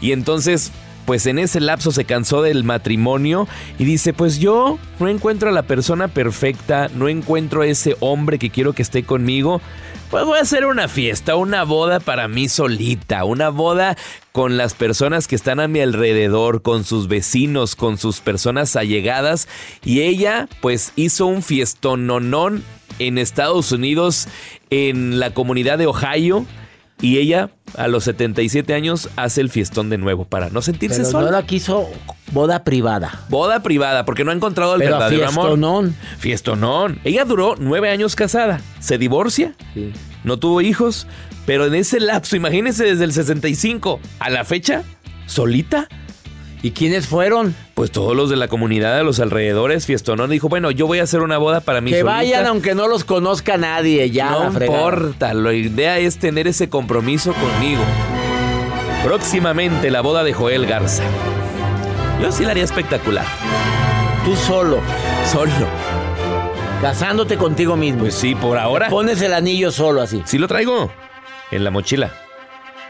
y 0.02 0.12
entonces, 0.12 0.72
pues 1.06 1.26
en 1.26 1.40
ese 1.40 1.60
lapso 1.60 1.92
se 1.92 2.06
cansó 2.06 2.42
del 2.42 2.64
matrimonio 2.64 3.48
y 3.80 3.86
dice, 3.86 4.14
pues 4.14 4.40
yo 4.40 4.78
no 5.00 5.08
encuentro 5.08 5.50
a 5.50 5.54
la 5.54 5.64
persona 5.64 6.08
perfecta, 6.08 6.90
no 6.94 7.10
encuentro 7.10 7.62
a 7.62 7.68
ese 7.68 7.96
hombre 8.00 8.40
que 8.40 8.50
quiero 8.50 8.74
que 8.74 8.82
esté 8.82 9.04
conmigo. 9.04 9.62
Pues 10.12 10.26
voy 10.26 10.40
a 10.40 10.42
hacer 10.42 10.66
una 10.66 10.90
fiesta, 10.90 11.38
una 11.38 11.64
boda 11.64 12.02
para 12.02 12.28
mí 12.28 12.50
solita, 12.50 13.24
una 13.24 13.48
boda 13.48 13.96
con 14.34 14.58
las 14.58 14.74
personas 14.74 15.26
que 15.26 15.38
están 15.38 15.62
a 15.62 15.70
mi 15.70 15.80
alrededor, 15.80 16.62
con 16.62 16.84
sus 16.84 17.08
vecinos, 17.08 17.78
con 17.78 17.98
sus 17.98 18.20
personas 18.20 18.76
allegadas. 18.76 19.48
Y 19.86 20.02
ella 20.02 20.50
pues 20.60 20.92
hizo 20.98 21.28
un 21.28 21.42
fiestononón 21.42 22.62
en 23.00 23.18
Estados 23.18 23.72
Unidos, 23.72 24.28
en 24.70 25.18
la 25.18 25.34
comunidad 25.34 25.78
de 25.78 25.88
Ohio. 25.88 26.46
Y 27.02 27.18
ella, 27.18 27.50
a 27.78 27.88
los 27.88 28.04
77 28.04 28.74
años, 28.76 29.10
hace 29.16 29.42
el 29.42 29.50
fiestón 29.50 29.90
de 29.90 29.98
nuevo 29.98 30.26
para 30.26 30.50
no 30.52 30.62
sentirse 30.62 31.00
Pero 31.00 31.10
sola. 31.10 31.26
no 31.26 31.32
la 31.32 31.46
quiso 31.48 31.90
boda 32.32 32.64
privada. 32.64 33.22
Boda 33.28 33.64
privada, 33.64 34.06
porque 34.06 34.24
no 34.24 34.30
ha 34.32 34.36
encontrado 34.36 34.76
el 34.76 34.80
Pero 34.82 34.92
verdadero 35.00 35.28
amor. 35.28 35.46
fiestonón. 35.48 35.96
Fiestonón. 36.20 37.00
Ella 37.04 37.26
duró 37.26 37.56
nueve 37.58 37.90
años 37.90 38.16
casada. 38.16 38.62
Se 38.80 38.98
divorcia. 39.00 39.56
Sí. 39.74 39.92
No 40.24 40.38
tuvo 40.38 40.62
hijos. 40.62 41.08
Pero 41.48 41.66
en 41.66 41.74
ese 41.74 42.00
lapso, 42.00 42.36
imagínense 42.36 42.84
desde 42.86 43.04
el 43.04 43.14
65 43.14 44.00
a 44.20 44.30
la 44.30 44.46
fecha, 44.46 44.84
solita. 45.26 45.88
¿Y 46.64 46.72
quiénes 46.72 47.08
fueron? 47.08 47.56
Pues 47.74 47.90
todos 47.92 48.16
los 48.16 48.30
de 48.30 48.36
la 48.36 48.48
comunidad 48.48 48.96
de 48.98 49.04
los 49.04 49.20
alrededores, 49.20 49.88
Fiestonón 49.88 50.30
dijo, 50.30 50.48
bueno, 50.48 50.70
yo 50.70 50.86
voy 50.86 51.00
a 51.00 51.04
hacer 51.04 51.22
una 51.22 51.40
boda 51.40 51.60
para 51.62 51.82
mí 51.82 51.90
Que 51.90 52.02
solita. 52.02 52.16
vayan 52.18 52.46
aunque 52.46 52.76
no 52.76 52.88
los 52.88 53.04
conozca 53.04 53.58
nadie, 53.58 54.12
ya. 54.12 54.30
no 54.32 54.52
la 54.52 54.66
importa, 54.66 55.34
la 55.34 55.54
idea 55.54 55.98
es 55.98 56.20
tener 56.20 56.48
ese 56.48 56.70
compromiso 56.70 57.34
conmigo. 57.34 57.82
Próximamente 59.04 59.90
la 59.90 60.02
boda 60.02 60.24
de 60.24 60.34
Joel 60.34 60.68
Garza. 60.68 61.04
Yo 62.22 62.32
sí 62.32 62.44
la 62.46 62.52
haría 62.52 62.64
espectacular. 62.64 63.26
Tú 64.24 64.36
solo, 64.36 64.78
Solo. 65.32 65.52
casándote 66.82 67.38
contigo 67.38 67.76
mismo. 67.76 68.02
Pues 68.02 68.14
sí, 68.14 68.36
por 68.36 68.60
ahora. 68.60 68.90
Pones 68.90 69.20
el 69.24 69.34
anillo 69.34 69.72
solo 69.72 70.02
así. 70.04 70.22
Sí 70.26 70.38
lo 70.38 70.48
traigo. 70.48 70.92
En 71.50 71.64
la 71.64 71.72
mochila. 71.72 72.12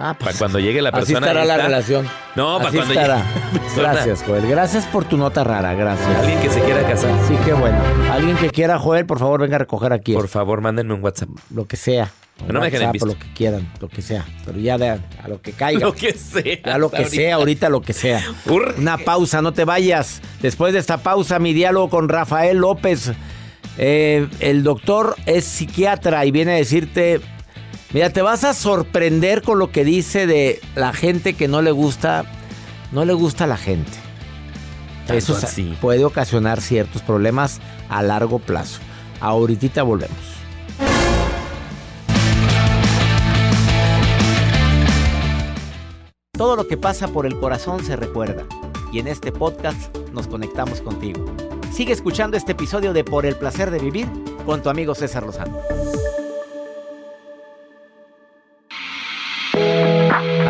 Ah, 0.04 0.14
Para 0.18 0.34
cuando 0.38 0.60
llegue 0.60 0.82
la 0.82 0.90
Así 0.90 1.14
persona. 1.14 1.28
estará 1.28 1.42
ahí 1.42 1.48
la 1.48 1.58
relación. 1.58 2.08
No, 2.36 2.58
para 2.58 2.70
Así 2.70 2.78
cuando 2.78 2.94
estará. 2.94 3.18
llegue 3.18 3.30
la 3.56 3.60
persona. 3.62 3.94
Gracias, 3.94 4.24
Joel. 4.26 4.48
Gracias 4.48 4.86
por 4.88 5.06
tu 5.06 5.18
nota 5.18 5.44
rara, 5.44 5.74
gracias. 5.74 6.10
Alguien 6.18 6.40
que 6.40 6.50
se 6.50 6.60
quiera 6.62 6.82
casar. 6.88 7.12
Sí, 7.28 7.36
qué 7.46 7.54
bueno. 7.54 7.78
Alguien 8.12 8.36
que 8.38 8.50
quiera, 8.50 8.80
Joel, 8.80 9.06
por 9.06 9.20
favor, 9.20 9.42
venga 9.42 9.58
a 9.58 9.60
recoger 9.60 9.94
aquí. 9.94 10.14
Por 10.14 10.28
favor, 10.28 10.62
mándenme 10.62 10.94
un 10.94 11.04
WhatsApp. 11.04 11.30
Lo 11.54 11.66
que 11.68 11.78
sea. 11.78 12.10
No 12.48 12.60
me 12.60 12.66
dejen 12.72 12.82
en 12.88 12.92
visto. 12.92 13.06
Lo 13.06 13.20
que 13.20 13.32
quieran, 13.34 13.72
lo 13.80 13.88
que 13.88 14.02
sea. 14.02 14.26
Pero 14.46 14.58
ya 14.58 14.76
de, 14.80 14.90
a 14.90 15.28
lo 15.28 15.40
que 15.42 15.52
caiga. 15.52 15.80
Lo 15.86 15.94
que 15.94 16.14
sea. 16.14 16.58
Ya 16.66 16.78
lo 16.80 16.90
que 16.90 16.98
ahorita. 16.98 17.16
sea, 17.16 17.36
ahorita 17.36 17.70
lo 17.70 17.82
que 17.84 17.94
sea. 17.94 18.24
Urge. 18.48 18.80
Una 18.82 18.98
pausa, 18.98 19.44
no 19.44 19.54
te 19.54 19.64
vayas. 19.64 20.22
Después 20.42 20.74
de 20.74 20.80
esta 20.80 20.98
pausa, 20.98 21.38
mi 21.38 21.54
diálogo 21.54 21.90
con 21.92 22.10
Rafael 22.10 22.58
López. 22.58 23.12
Eh, 23.78 24.28
el 24.40 24.64
doctor 24.64 25.16
es 25.28 25.46
psiquiatra 25.46 26.26
y 26.26 26.32
viene 26.32 26.54
a 26.54 26.56
decirte, 26.56 27.22
mira, 27.94 28.10
te 28.10 28.22
vas 28.22 28.44
a 28.44 28.54
sorprender 28.54 29.42
con 29.42 29.60
lo 29.60 29.72
que 29.72 29.84
dice 29.86 30.28
de 30.28 30.62
la 30.76 30.94
gente 30.94 31.34
que 31.34 31.48
no 31.48 31.62
le 31.62 31.72
gusta, 31.72 32.26
no 32.92 33.06
le 33.06 33.14
gusta 33.14 33.46
a 33.46 33.48
la 33.48 33.58
gente. 33.58 33.92
Tanto 35.08 35.14
Eso 35.14 35.36
así. 35.36 35.76
puede 35.82 36.06
ocasionar 36.06 36.62
ciertos 36.62 37.02
problemas 37.02 37.60
a 37.90 38.02
largo 38.04 38.40
plazo. 38.40 38.80
Ahorita 39.20 39.84
volvemos. 39.84 40.18
Todo 46.34 46.56
lo 46.56 46.68
que 46.68 46.78
pasa 46.78 47.08
por 47.08 47.26
el 47.26 47.40
corazón 47.40 47.84
se 47.86 47.96
recuerda. 47.96 48.46
Y 48.92 49.00
en 49.00 49.08
este 49.08 49.32
podcast 49.32 49.96
nos 50.12 50.28
conectamos 50.28 50.82
contigo. 50.82 51.26
Sigue 51.72 51.94
escuchando 51.94 52.36
este 52.36 52.54
episodio 52.54 52.94
de 52.94 53.04
Por 53.04 53.26
el 53.26 53.36
placer 53.36 53.72
de 53.72 53.80
vivir 53.80 54.08
con 54.46 54.62
tu 54.62 54.70
amigo 54.70 54.96
César 54.96 55.24
Lozano. 55.24 55.58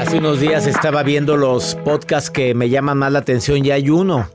Hace 0.01 0.17
unos 0.17 0.39
días 0.39 0.65
estaba 0.65 1.03
viendo 1.03 1.37
los 1.37 1.75
podcasts 1.75 2.31
que 2.31 2.55
me 2.55 2.71
llaman 2.71 2.97
más 2.97 3.11
la 3.11 3.19
atención 3.19 3.63
y 3.63 3.69
hay 3.69 3.91
uno 3.91 4.27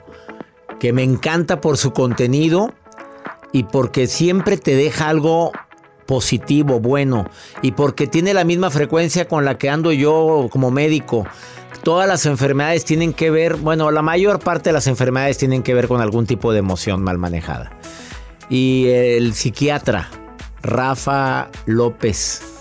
que 0.79 0.93
me 0.93 1.03
encanta 1.03 1.61
por 1.61 1.77
su 1.77 1.93
contenido 1.93 2.73
y 3.51 3.65
porque 3.65 4.07
siempre 4.07 4.59
te 4.59 4.77
deja 4.77 5.09
algo 5.09 5.51
positivo, 6.07 6.79
bueno, 6.79 7.29
y 7.63 7.73
porque 7.73 8.07
tiene 8.07 8.33
la 8.33 8.45
misma 8.45 8.71
frecuencia 8.71 9.27
con 9.27 9.45
la 9.45 9.59
que 9.59 9.69
ando 9.69 9.91
yo 9.91 10.47
como 10.53 10.71
médico. 10.71 11.27
Todas 11.83 12.07
las 12.07 12.27
enfermedades 12.27 12.85
tienen 12.85 13.13
que 13.13 13.33
ver, 13.33 13.57
bueno, 13.57 13.91
la 13.91 14.03
mayor 14.03 14.39
parte 14.39 14.69
de 14.69 14.75
las 14.75 14.87
enfermedades 14.87 15.37
tienen 15.37 15.65
que 15.65 15.75
ver 15.75 15.89
con 15.89 16.01
algún 16.01 16.27
tipo 16.27 16.53
de 16.53 16.61
emoción 16.61 17.03
mal 17.03 17.19
manejada. 17.19 17.73
Y 18.49 18.87
el 18.87 19.35
psiquiatra 19.35 20.09
Rafa 20.63 21.51
López 21.67 22.56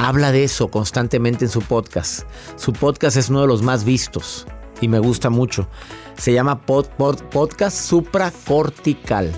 habla 0.00 0.32
de 0.32 0.44
eso 0.44 0.68
constantemente 0.68 1.44
en 1.44 1.50
su 1.50 1.60
podcast. 1.60 2.22
Su 2.56 2.72
podcast 2.72 3.18
es 3.18 3.28
uno 3.28 3.42
de 3.42 3.46
los 3.46 3.62
más 3.62 3.84
vistos 3.84 4.46
y 4.80 4.88
me 4.88 4.98
gusta 4.98 5.28
mucho. 5.28 5.68
Se 6.16 6.32
llama 6.32 6.62
Podcast 6.62 7.76
Supracortical. 7.76 9.30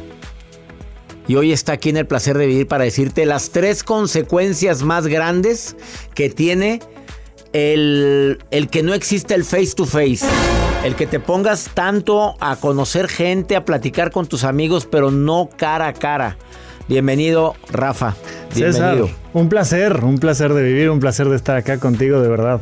Y 1.26 1.34
hoy 1.34 1.52
está 1.52 1.72
aquí 1.72 1.90
en 1.90 1.96
el 1.96 2.06
placer 2.06 2.38
de 2.38 2.46
vivir 2.46 2.68
para 2.68 2.84
decirte 2.84 3.26
las 3.26 3.50
tres 3.50 3.82
consecuencias 3.82 4.82
más 4.82 5.06
grandes 5.08 5.76
que 6.14 6.30
tiene 6.30 6.80
el, 7.52 8.38
el 8.50 8.68
que 8.68 8.82
no 8.82 8.94
existe 8.94 9.34
el 9.34 9.44
face 9.44 9.74
to 9.74 9.84
face. 9.84 10.24
El 10.84 10.94
que 10.94 11.06
te 11.06 11.20
pongas 11.20 11.70
tanto 11.74 12.36
a 12.40 12.56
conocer 12.56 13.08
gente, 13.08 13.56
a 13.56 13.64
platicar 13.64 14.10
con 14.10 14.26
tus 14.26 14.44
amigos, 14.44 14.86
pero 14.86 15.10
no 15.10 15.48
cara 15.56 15.88
a 15.88 15.92
cara. 15.92 16.36
Bienvenido, 16.88 17.54
Rafa. 17.70 18.14
Bienvenido. 18.54 19.06
César, 19.06 19.18
un 19.32 19.48
placer, 19.48 20.04
un 20.04 20.18
placer 20.18 20.52
de 20.52 20.62
vivir, 20.62 20.90
un 20.90 21.00
placer 21.00 21.28
de 21.28 21.36
estar 21.36 21.56
acá 21.56 21.78
contigo, 21.78 22.20
de 22.20 22.28
verdad. 22.28 22.60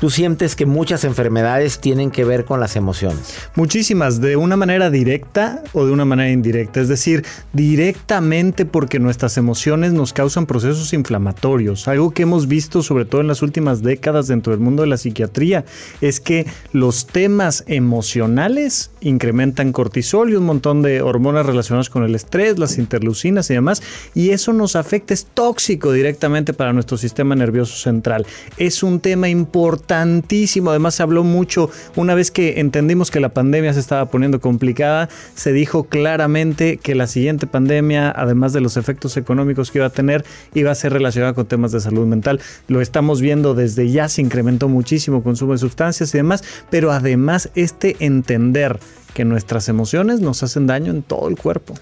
¿Tú 0.00 0.10
sientes 0.10 0.54
que 0.54 0.64
muchas 0.64 1.02
enfermedades 1.02 1.80
tienen 1.80 2.12
que 2.12 2.24
ver 2.24 2.44
con 2.44 2.60
las 2.60 2.76
emociones? 2.76 3.34
Muchísimas, 3.56 4.20
de 4.20 4.36
una 4.36 4.56
manera 4.56 4.90
directa 4.90 5.64
o 5.72 5.86
de 5.86 5.90
una 5.90 6.04
manera 6.04 6.30
indirecta. 6.30 6.80
Es 6.80 6.86
decir, 6.86 7.24
directamente 7.52 8.64
porque 8.64 9.00
nuestras 9.00 9.36
emociones 9.38 9.92
nos 9.92 10.12
causan 10.12 10.46
procesos 10.46 10.92
inflamatorios. 10.92 11.88
Algo 11.88 12.12
que 12.12 12.22
hemos 12.22 12.46
visto 12.46 12.84
sobre 12.84 13.06
todo 13.06 13.22
en 13.22 13.26
las 13.26 13.42
últimas 13.42 13.82
décadas 13.82 14.28
dentro 14.28 14.52
del 14.52 14.60
mundo 14.60 14.82
de 14.82 14.88
la 14.88 14.98
psiquiatría 14.98 15.64
es 16.00 16.20
que 16.20 16.46
los 16.72 17.08
temas 17.08 17.64
emocionales 17.66 18.92
incrementan 19.00 19.72
cortisol 19.72 20.30
y 20.30 20.36
un 20.36 20.44
montón 20.44 20.80
de 20.80 21.02
hormonas 21.02 21.44
relacionadas 21.44 21.90
con 21.90 22.04
el 22.04 22.14
estrés, 22.14 22.56
las 22.56 22.78
interleucinas 22.78 23.50
y 23.50 23.54
demás. 23.54 23.82
Y 24.14 24.30
eso 24.30 24.52
nos 24.52 24.76
afecta, 24.76 25.12
es 25.12 25.26
tóxico 25.34 25.90
directamente 25.90 26.52
para 26.52 26.72
nuestro 26.72 26.96
sistema 26.96 27.34
nervioso 27.34 27.74
central. 27.74 28.24
Es 28.58 28.84
un 28.84 29.00
tema 29.00 29.28
importante 29.28 29.87
tantísimo. 29.88 30.70
Además, 30.70 30.94
se 30.94 31.02
habló 31.02 31.24
mucho 31.24 31.68
una 31.96 32.14
vez 32.14 32.30
que 32.30 32.60
entendimos 32.60 33.10
que 33.10 33.18
la 33.18 33.30
pandemia 33.30 33.74
se 33.74 33.80
estaba 33.80 34.06
poniendo 34.06 34.40
complicada. 34.40 35.08
Se 35.34 35.52
dijo 35.52 35.84
claramente 35.84 36.76
que 36.76 36.94
la 36.94 37.08
siguiente 37.08 37.48
pandemia, 37.48 38.12
además 38.14 38.52
de 38.52 38.60
los 38.60 38.76
efectos 38.76 39.16
económicos 39.16 39.72
que 39.72 39.78
iba 39.78 39.86
a 39.86 39.90
tener, 39.90 40.24
iba 40.54 40.70
a 40.70 40.76
ser 40.76 40.92
relacionada 40.92 41.32
con 41.32 41.46
temas 41.46 41.72
de 41.72 41.80
salud 41.80 42.06
mental. 42.06 42.40
Lo 42.68 42.80
estamos 42.80 43.20
viendo 43.20 43.54
desde 43.54 43.90
ya, 43.90 44.08
se 44.08 44.22
incrementó 44.22 44.68
muchísimo 44.68 45.24
consumo 45.24 45.52
de 45.52 45.58
sustancias 45.58 46.14
y 46.14 46.18
demás, 46.18 46.44
pero 46.70 46.92
además 46.92 47.50
este 47.56 47.96
entender 47.98 48.78
que 49.14 49.24
nuestras 49.24 49.68
emociones 49.68 50.20
nos 50.20 50.42
hacen 50.42 50.66
daño 50.66 50.92
en 50.92 51.02
todo 51.02 51.28
el 51.28 51.36
cuerpo. 51.36 51.74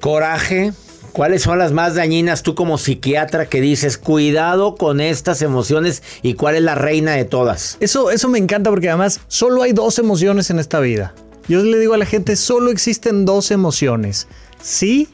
Coraje, 0.00 0.72
¿Cuáles 1.12 1.42
son 1.42 1.58
las 1.58 1.72
más 1.72 1.94
dañinas 1.94 2.42
tú 2.42 2.54
como 2.54 2.78
psiquiatra 2.78 3.46
que 3.46 3.60
dices, 3.60 3.98
cuidado 3.98 4.76
con 4.76 5.00
estas 5.00 5.42
emociones 5.42 6.02
y 6.22 6.34
cuál 6.34 6.56
es 6.56 6.62
la 6.62 6.74
reina 6.74 7.12
de 7.12 7.24
todas? 7.24 7.76
Eso, 7.80 8.10
eso 8.10 8.28
me 8.28 8.38
encanta 8.38 8.70
porque 8.70 8.88
además 8.88 9.20
solo 9.26 9.62
hay 9.62 9.72
dos 9.72 9.98
emociones 9.98 10.50
en 10.50 10.58
esta 10.58 10.80
vida. 10.80 11.14
Yo 11.48 11.62
le 11.62 11.78
digo 11.78 11.94
a 11.94 11.98
la 11.98 12.06
gente, 12.06 12.36
solo 12.36 12.70
existen 12.70 13.24
dos 13.24 13.50
emociones, 13.50 14.28
sí 14.62 15.08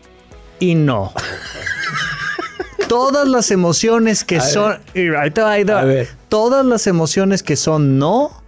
y 0.58 0.74
no. 0.74 1.12
Todas 2.88 3.26
las 3.26 3.50
emociones 3.50 4.24
que 4.24 4.40
son... 4.40 4.78
Ahí 5.18 5.30
te 5.30 5.40
va, 5.40 5.52
ahí 5.52 5.64
te 5.64 5.72
va. 5.72 5.84
Todas 6.28 6.66
las 6.66 6.86
emociones 6.86 7.42
que 7.42 7.56
son 7.56 7.98
no 7.98 8.42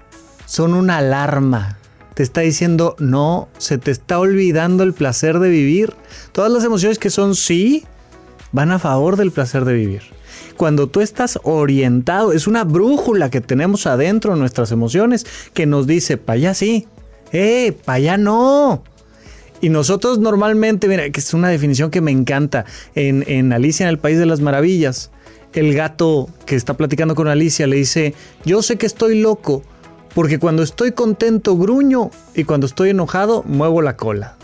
son 0.46 0.74
una 0.74 0.98
alarma 0.98 1.78
te 2.16 2.22
está 2.22 2.40
diciendo, 2.40 2.96
no, 2.98 3.46
se 3.59 3.76
te 3.76 3.90
está 3.90 4.18
olvidando 4.18 4.85
el 4.85 4.94
placer 4.94 5.38
de 5.38 5.50
vivir. 5.50 5.92
Todas 6.33 6.50
las 6.50 6.64
emociones 6.64 6.98
que 6.98 7.11
son 7.11 7.35
sí 7.35 7.85
van 8.52 8.70
a 8.70 8.79
favor 8.79 9.18
del 9.18 9.33
placer 9.33 9.66
de 9.66 9.74
vivir. 9.74 10.00
Cuando 10.57 10.87
tú 10.87 11.02
estás 11.02 11.38
orientado, 11.42 12.33
es 12.33 12.46
una 12.46 12.64
brújula 12.64 13.29
que 13.29 13.42
tenemos 13.42 13.87
adentro 13.87 14.33
de 14.33 14.40
nuestras 14.40 14.72
emociones 14.72 15.26
que 15.52 15.66
nos 15.66 15.87
dice, 15.87 16.16
para 16.16 16.38
allá 16.38 16.55
sí, 16.55 16.87
eh, 17.33 17.76
para 17.85 17.96
allá 17.96 18.16
no. 18.16 18.83
Y 19.61 19.68
nosotros 19.68 20.18
normalmente, 20.18 20.88
mira, 20.88 21.11
que 21.11 21.20
es 21.20 21.35
una 21.35 21.50
definición 21.50 21.90
que 21.90 22.00
me 22.00 22.12
encanta, 22.12 22.64
en, 22.94 23.24
en 23.26 23.52
Alicia 23.52 23.85
en 23.85 23.90
el 23.90 23.98
País 23.98 24.18
de 24.18 24.24
las 24.24 24.40
Maravillas, 24.40 25.11
el 25.52 25.74
gato 25.74 26.31
que 26.46 26.57
está 26.57 26.79
platicando 26.79 27.14
con 27.14 27.29
Alicia 27.29 27.66
le 27.66 27.76
dice, 27.76 28.14
yo 28.46 28.62
sé 28.62 28.76
que 28.76 28.87
estoy 28.87 29.20
loco, 29.20 29.62
porque 30.16 30.38
cuando 30.38 30.62
estoy 30.62 30.92
contento 30.92 31.59
gruño 31.59 32.11
y 32.35 32.44
cuando 32.44 32.66
estoy 32.66 32.88
enojado 32.88 33.42
muevo 33.42 33.83
la 33.83 33.98
cola. 33.98 34.38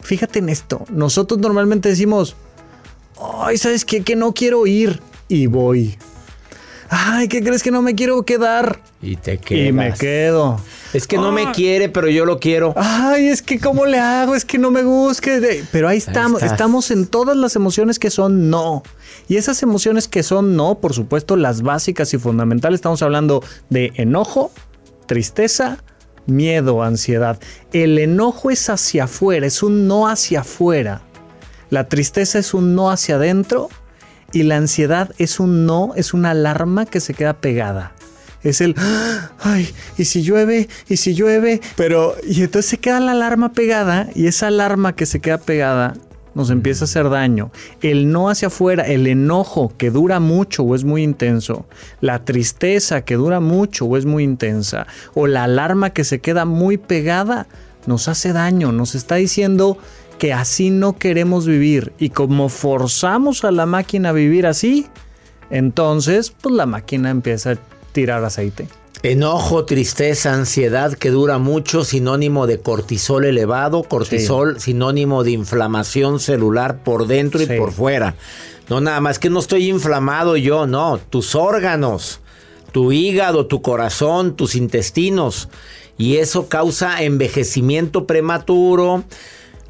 Fíjate 0.00 0.40
en 0.40 0.48
esto. 0.48 0.84
Nosotros 0.90 1.38
normalmente 1.38 1.88
decimos, 1.88 2.34
ay, 3.38 3.56
¿sabes 3.56 3.84
qué? 3.84 4.02
Que 4.02 4.16
no 4.16 4.34
quiero 4.34 4.66
ir 4.66 5.00
y 5.28 5.46
voy. 5.46 5.96
Ay, 6.88 7.28
¿qué 7.28 7.40
crees 7.40 7.62
que 7.62 7.70
no 7.70 7.82
me 7.82 7.94
quiero 7.94 8.24
quedar? 8.24 8.80
Y 9.00 9.14
te 9.14 9.38
quedas. 9.38 9.68
Y 9.68 9.72
me 9.72 9.94
quedo. 9.94 10.60
Es 10.92 11.06
que 11.06 11.18
no 11.18 11.30
me 11.30 11.42
ah. 11.42 11.52
quiere, 11.54 11.88
pero 11.88 12.08
yo 12.08 12.24
lo 12.24 12.40
quiero. 12.40 12.74
Ay, 12.76 13.28
es 13.28 13.42
que 13.42 13.60
¿cómo 13.60 13.86
le 13.86 14.00
hago? 14.00 14.34
Es 14.34 14.44
que 14.44 14.58
no 14.58 14.72
me 14.72 14.82
gusta. 14.82 15.30
Pero 15.70 15.86
ahí 15.86 15.98
estamos. 15.98 16.42
estamos 16.42 16.90
en 16.90 17.06
todas 17.06 17.36
las 17.36 17.54
emociones 17.54 18.00
que 18.00 18.10
son 18.10 18.50
no. 18.50 18.82
Y 19.28 19.36
esas 19.36 19.62
emociones 19.62 20.08
que 20.08 20.24
son 20.24 20.56
no, 20.56 20.80
por 20.80 20.94
supuesto, 20.94 21.36
las 21.36 21.62
básicas 21.62 22.12
y 22.12 22.18
fundamentales. 22.18 22.78
Estamos 22.78 23.02
hablando 23.02 23.44
de 23.68 23.92
enojo, 23.94 24.50
tristeza, 25.10 25.78
miedo, 26.26 26.84
ansiedad. 26.84 27.40
El 27.72 27.98
enojo 27.98 28.52
es 28.52 28.70
hacia 28.70 29.04
afuera, 29.04 29.44
es 29.44 29.60
un 29.64 29.88
no 29.88 30.06
hacia 30.06 30.42
afuera. 30.42 31.02
La 31.68 31.88
tristeza 31.88 32.38
es 32.38 32.54
un 32.54 32.76
no 32.76 32.92
hacia 32.92 33.16
adentro 33.16 33.70
y 34.32 34.44
la 34.44 34.56
ansiedad 34.56 35.10
es 35.18 35.40
un 35.40 35.66
no, 35.66 35.94
es 35.96 36.14
una 36.14 36.30
alarma 36.30 36.86
que 36.86 37.00
se 37.00 37.12
queda 37.12 37.40
pegada. 37.40 37.90
Es 38.44 38.60
el, 38.60 38.76
ay, 39.40 39.68
y 39.98 40.04
si 40.04 40.22
llueve, 40.22 40.68
y 40.88 40.96
si 40.96 41.16
llueve, 41.16 41.60
pero, 41.74 42.14
y 42.24 42.44
entonces 42.44 42.70
se 42.70 42.78
queda 42.78 43.00
la 43.00 43.10
alarma 43.10 43.52
pegada 43.52 44.08
y 44.14 44.28
esa 44.28 44.46
alarma 44.46 44.94
que 44.94 45.06
se 45.06 45.18
queda 45.18 45.38
pegada 45.38 45.94
nos 46.34 46.50
empieza 46.50 46.84
a 46.84 46.86
hacer 46.86 47.10
daño. 47.10 47.50
El 47.82 48.10
no 48.10 48.28
hacia 48.28 48.48
afuera, 48.48 48.86
el 48.86 49.06
enojo 49.06 49.72
que 49.76 49.90
dura 49.90 50.20
mucho 50.20 50.62
o 50.62 50.74
es 50.74 50.84
muy 50.84 51.02
intenso, 51.02 51.66
la 52.00 52.24
tristeza 52.24 53.02
que 53.02 53.16
dura 53.16 53.40
mucho 53.40 53.86
o 53.86 53.96
es 53.96 54.06
muy 54.06 54.24
intensa, 54.24 54.86
o 55.14 55.26
la 55.26 55.44
alarma 55.44 55.90
que 55.90 56.04
se 56.04 56.20
queda 56.20 56.44
muy 56.44 56.78
pegada, 56.78 57.46
nos 57.86 58.08
hace 58.08 58.32
daño, 58.32 58.72
nos 58.72 58.94
está 58.94 59.16
diciendo 59.16 59.78
que 60.18 60.32
así 60.34 60.70
no 60.70 60.98
queremos 60.98 61.46
vivir. 61.46 61.92
Y 61.98 62.10
como 62.10 62.48
forzamos 62.50 63.44
a 63.44 63.50
la 63.50 63.66
máquina 63.66 64.10
a 64.10 64.12
vivir 64.12 64.46
así, 64.46 64.86
entonces 65.50 66.30
pues 66.30 66.54
la 66.54 66.66
máquina 66.66 67.10
empieza 67.10 67.52
a 67.52 67.58
tirar 67.92 68.22
aceite. 68.22 68.68
Enojo, 69.02 69.64
tristeza, 69.64 70.34
ansiedad 70.34 70.92
que 70.92 71.10
dura 71.10 71.38
mucho, 71.38 71.84
sinónimo 71.84 72.46
de 72.46 72.60
cortisol 72.60 73.24
elevado, 73.24 73.82
cortisol 73.82 74.60
sinónimo 74.60 75.24
de 75.24 75.30
inflamación 75.30 76.20
celular 76.20 76.82
por 76.82 77.06
dentro 77.06 77.40
y 77.42 77.46
por 77.46 77.72
fuera. 77.72 78.14
No 78.68 78.82
nada 78.82 79.00
más 79.00 79.18
que 79.18 79.30
no 79.30 79.40
estoy 79.40 79.70
inflamado 79.70 80.36
yo, 80.36 80.66
no, 80.66 80.98
tus 80.98 81.34
órganos, 81.34 82.20
tu 82.72 82.92
hígado, 82.92 83.46
tu 83.46 83.62
corazón, 83.62 84.36
tus 84.36 84.54
intestinos. 84.54 85.48
Y 85.96 86.18
eso 86.18 86.48
causa 86.48 87.02
envejecimiento 87.02 88.06
prematuro, 88.06 89.04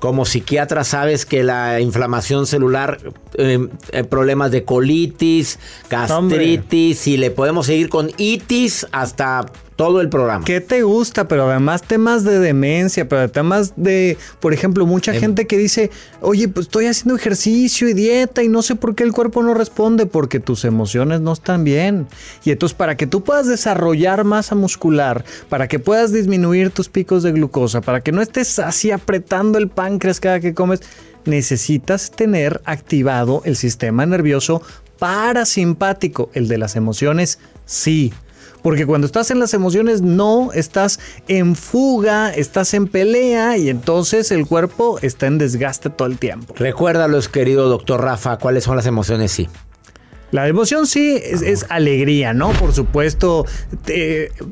como 0.00 0.24
psiquiatra 0.24 0.83
sabes 0.83 1.26
que 1.26 1.42
la 1.42 1.80
inflamación 1.80 2.46
celular, 2.46 2.98
eh, 3.40 3.68
eh, 3.92 4.05
problemas 4.05 4.50
de 4.50 4.64
colitis, 4.64 5.59
gastritis, 5.88 7.07
y 7.07 7.16
le 7.16 7.31
podemos 7.31 7.66
seguir 7.66 7.88
con 7.88 8.11
itis 8.18 8.87
hasta 8.92 9.46
todo 9.81 10.03
el 10.03 10.11
programa. 10.11 10.44
¿Qué 10.44 10.61
te 10.61 10.83
gusta? 10.83 11.26
Pero 11.26 11.48
además 11.48 11.81
temas 11.81 12.22
de 12.22 12.38
demencia, 12.38 13.09
pero 13.09 13.31
temas 13.31 13.72
de, 13.76 14.18
por 14.38 14.53
ejemplo, 14.53 14.85
mucha 14.85 15.14
em. 15.14 15.20
gente 15.20 15.46
que 15.46 15.57
dice, 15.57 15.90
oye, 16.20 16.48
pues 16.48 16.66
estoy 16.66 16.85
haciendo 16.85 17.16
ejercicio 17.16 17.88
y 17.88 17.94
dieta 17.94 18.42
y 18.42 18.48
no 18.48 18.61
sé 18.61 18.76
por 18.76 18.94
qué 18.94 19.05
el 19.05 19.12
cuerpo 19.12 19.42
no 19.42 19.55
responde, 19.55 20.05
porque 20.05 20.38
tus 20.38 20.66
emociones 20.66 21.22
no 21.22 21.33
están 21.33 21.64
bien. 21.64 22.09
Y 22.44 22.50
entonces 22.50 22.76
para 22.76 22.98
que 22.98 23.07
tú 23.07 23.22
puedas 23.24 23.46
desarrollar 23.46 24.24
masa 24.24 24.55
muscular, 24.55 25.24
para 25.48 25.66
que 25.66 25.79
puedas 25.79 26.12
disminuir 26.12 26.68
tus 26.68 26.90
picos 26.90 27.22
de 27.22 27.33
glucosa, 27.33 27.81
para 27.81 28.03
que 28.03 28.12
no 28.12 28.20
estés 28.20 28.59
así 28.59 28.90
apretando 28.90 29.57
el 29.57 29.68
páncreas 29.68 30.20
cada 30.20 30.40
que 30.40 30.53
comes, 30.53 30.83
necesitas 31.24 32.11
tener 32.11 32.61
activado 32.64 33.42
el 33.44 33.56
sistema 33.56 34.06
nervioso 34.06 34.62
parasimpático, 34.98 36.30
el 36.35 36.46
de 36.46 36.59
las 36.59 36.76
emociones, 36.76 37.38
sí 37.64 38.12
Porque 38.62 38.85
cuando 38.85 39.06
estás 39.06 39.30
en 39.30 39.38
las 39.38 39.54
emociones, 39.54 40.02
no, 40.02 40.52
estás 40.52 41.00
en 41.28 41.56
fuga, 41.56 42.30
estás 42.30 42.74
en 42.74 42.87
pelea 42.88 43.56
y 43.56 43.70
entonces 43.70 44.30
el 44.30 44.46
cuerpo 44.46 44.98
está 45.00 45.26
en 45.26 45.38
desgaste 45.38 45.88
todo 45.88 46.06
el 46.06 46.18
tiempo. 46.18 46.54
Recuérdalos, 46.56 47.28
querido 47.28 47.70
doctor 47.70 48.02
Rafa, 48.02 48.37
cuáles 48.37 48.64
son 48.64 48.76
las 48.76 48.85
emociones, 48.85 49.33
sí. 49.33 49.48
La 50.30 50.46
emoción 50.46 50.86
sí 50.86 51.20
es, 51.22 51.66
alegría, 51.68 52.32
¿no? 52.32 52.50
Por 52.50 52.72
supuesto, 52.72 53.46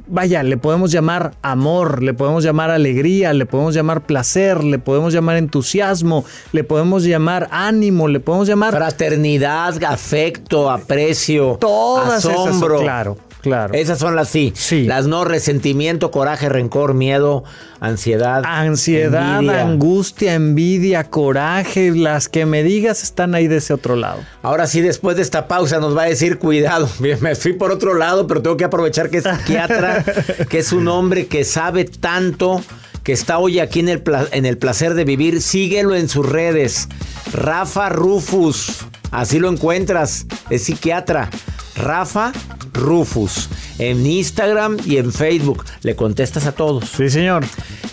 vaya, 0.06 0.42
le 0.42 0.56
podemos 0.56 0.90
llamar 0.90 1.32
amor, 1.42 2.02
le 2.02 2.14
podemos 2.14 2.42
llamar 2.44 2.70
alegría, 2.70 3.32
le 3.32 3.46
podemos 3.46 3.74
llamar 3.74 4.02
placer, 4.06 4.64
le 4.64 4.78
podemos 4.78 5.12
llamar 5.12 5.36
entusiasmo, 5.36 6.24
le 6.52 6.64
podemos 6.64 7.04
llamar 7.04 7.48
ánimo, 7.50 8.08
le 8.08 8.20
podemos 8.20 8.48
llamar... 8.48 8.74
Fraternidad, 8.74 9.82
afecto, 9.84 10.70
aprecio, 10.70 11.58
Todas 11.60 12.24
asombro. 12.24 12.76
Esas, 12.76 12.84
claro. 12.84 13.27
Claro. 13.40 13.74
Esas 13.74 13.98
son 13.98 14.16
las 14.16 14.29
sí. 14.29 14.53
Sí. 14.57 14.85
Las 14.85 15.07
no, 15.07 15.24
resentimiento, 15.24 16.11
coraje, 16.11 16.48
rencor, 16.48 16.94
miedo, 16.94 17.44
ansiedad. 17.81 18.42
Ansiedad, 18.44 19.48
angustia, 19.48 20.35
envidia, 20.35 21.05
coraje. 21.05 21.92
Las 21.92 22.29
que 22.29 22.46
me 22.46 22.62
digas 22.62 23.03
están 23.03 23.35
ahí 23.35 23.46
de 23.46 23.59
ese 23.59 23.74
otro 23.74 23.96
lado. 23.96 24.20
Ahora 24.42 24.66
sí, 24.66 24.81
después 24.81 25.16
de 25.16 25.22
esta 25.22 25.46
pausa 25.46 25.79
nos 25.79 25.96
va 25.96 26.03
a 26.03 26.07
decir, 26.07 26.38
cuidado, 26.38 26.88
me 27.20 27.35
fui 27.35 27.53
por 27.53 27.70
otro 27.70 27.94
lado, 27.94 28.27
pero 28.27 28.42
tengo 28.42 28.57
que 28.57 28.64
aprovechar 28.64 29.11
que 29.11 29.18
es 29.18 29.24
psiquiatra, 29.24 30.05
que 30.48 30.59
es 30.59 30.72
un 30.72 30.88
hombre 30.88 31.27
que 31.27 31.44
sabe 31.44 31.85
tanto 31.85 32.62
que 33.09 33.12
está 33.12 33.38
hoy 33.38 33.59
aquí 33.59 33.81
en 33.81 33.88
el, 33.88 34.03
en 34.33 34.44
el 34.44 34.59
placer 34.59 34.92
de 34.92 35.05
vivir. 35.05 35.40
Síguelo 35.40 35.94
en 35.94 36.11
sus 36.11 36.29
redes. 36.29 36.88
Rafa 37.33 37.88
Rufus. 37.88 38.85
Así 39.11 39.38
lo 39.38 39.48
encuentras. 39.48 40.27
Es 40.51 40.64
psiquiatra. 40.64 41.31
Rafa 41.76 42.33
Rufus. 42.72 43.48
En 43.78 44.07
Instagram 44.07 44.76
y 44.85 44.96
en 44.96 45.12
Facebook. 45.12 45.64
Le 45.83 45.96
contestas 45.96 46.46
a 46.46 46.52
todos. 46.52 46.88
Sí, 46.88 47.09
señor. 47.11 47.44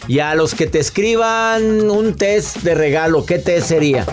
Y 0.07 0.19
a 0.19 0.35
los 0.35 0.55
que 0.55 0.67
te 0.67 0.79
escriban 0.79 1.89
un 1.89 2.15
test 2.15 2.57
de 2.57 2.75
regalo, 2.75 3.25
¿qué 3.25 3.39
test 3.39 3.67
sería? 3.67 4.05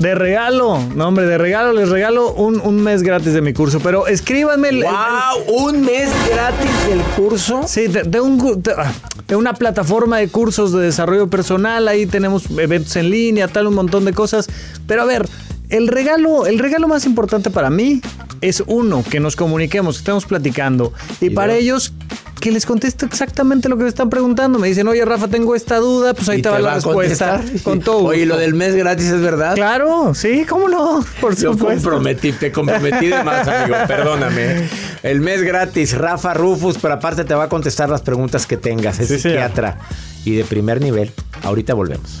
De 0.00 0.14
regalo, 0.14 0.82
no 0.94 1.08
hombre, 1.08 1.26
de 1.26 1.36
regalo 1.36 1.74
les 1.74 1.90
regalo 1.90 2.32
un, 2.32 2.82
mes 2.82 3.02
gratis 3.02 3.34
de 3.34 3.42
mi 3.42 3.52
curso, 3.52 3.80
pero 3.80 4.06
escríbanme. 4.06 4.82
¡Wow! 4.82 5.66
¿Un 5.66 5.82
mes 5.82 6.08
gratis 6.30 6.70
del 6.88 7.00
curso? 7.14 7.64
Sí, 7.66 7.86
de, 7.86 8.18
un, 8.18 8.62
ah, 8.78 8.92
de, 9.28 9.36
una 9.36 9.52
plataforma 9.52 10.16
de 10.16 10.28
cursos 10.28 10.72
de 10.72 10.80
desarrollo 10.80 11.28
personal, 11.28 11.86
ahí 11.86 12.06
tenemos 12.06 12.44
eventos 12.48 12.96
en 12.96 13.10
línea, 13.10 13.46
tal, 13.46 13.66
un 13.66 13.74
montón 13.74 14.06
de 14.06 14.14
cosas. 14.14 14.48
Pero 14.86 15.02
a 15.02 15.04
ver, 15.04 15.28
el 15.68 15.86
regalo, 15.86 16.46
el 16.46 16.58
regalo 16.58 16.88
más 16.88 17.04
importante 17.04 17.50
para 17.50 17.68
mí 17.68 18.00
es 18.40 18.62
uno, 18.66 19.04
que 19.08 19.20
nos 19.20 19.36
comuniquemos, 19.36 19.96
que 19.96 20.00
estemos 20.00 20.24
platicando. 20.24 20.92
Y, 21.20 21.30
para 21.30 21.54
ellos, 21.54 21.92
que 22.40 22.50
les 22.50 22.66
contesto 22.66 23.06
exactamente 23.06 23.68
lo 23.68 23.76
que 23.76 23.84
me 23.84 23.88
están 23.88 24.10
preguntando. 24.10 24.58
Me 24.58 24.68
dicen, 24.68 24.88
oye, 24.88 25.04
Rafa, 25.04 25.28
tengo 25.28 25.54
esta 25.54 25.76
duda, 25.76 26.14
pues 26.14 26.28
ahí 26.28 26.42
te, 26.42 26.48
va 26.48 26.58
la 26.58 26.74
respuesta. 26.74 27.42
Con 27.62 27.80
todo. 27.80 28.04
Oye, 28.04 28.26
lo 28.26 28.36
del 28.36 28.54
mes 28.54 28.74
gratis 28.74 29.06
es 29.06 29.20
verdad? 29.20 29.54
Claro, 29.54 30.14
sí, 30.14 30.44
cómo 30.48 30.68
no. 30.68 31.04
Por 31.20 31.36
Yo 31.36 31.56
comprometí, 31.56 32.32
te 32.32 32.50
comprometí 32.50 33.06
de 33.06 33.22
más, 33.22 33.46
amigo, 33.46 33.76
perdóname. 33.86 34.68
El 35.02 35.20
mes 35.20 35.42
gratis, 35.42 35.96
Rafa 35.96 36.34
Rufus, 36.34 36.78
pero 36.78 36.94
aparte 36.94 37.24
te 37.24 37.34
va 37.34 37.44
a 37.44 37.48
contestar 37.48 37.88
las 37.88 38.02
preguntas 38.02 38.46
que 38.46 38.56
tengas. 38.56 38.98
Es 39.00 39.08
psiquiatra 39.08 39.78
y 40.24 40.34
de 40.34 40.44
primer 40.44 40.80
nivel. 40.80 41.12
Ahorita 41.42 41.74
volvemos. 41.74 42.20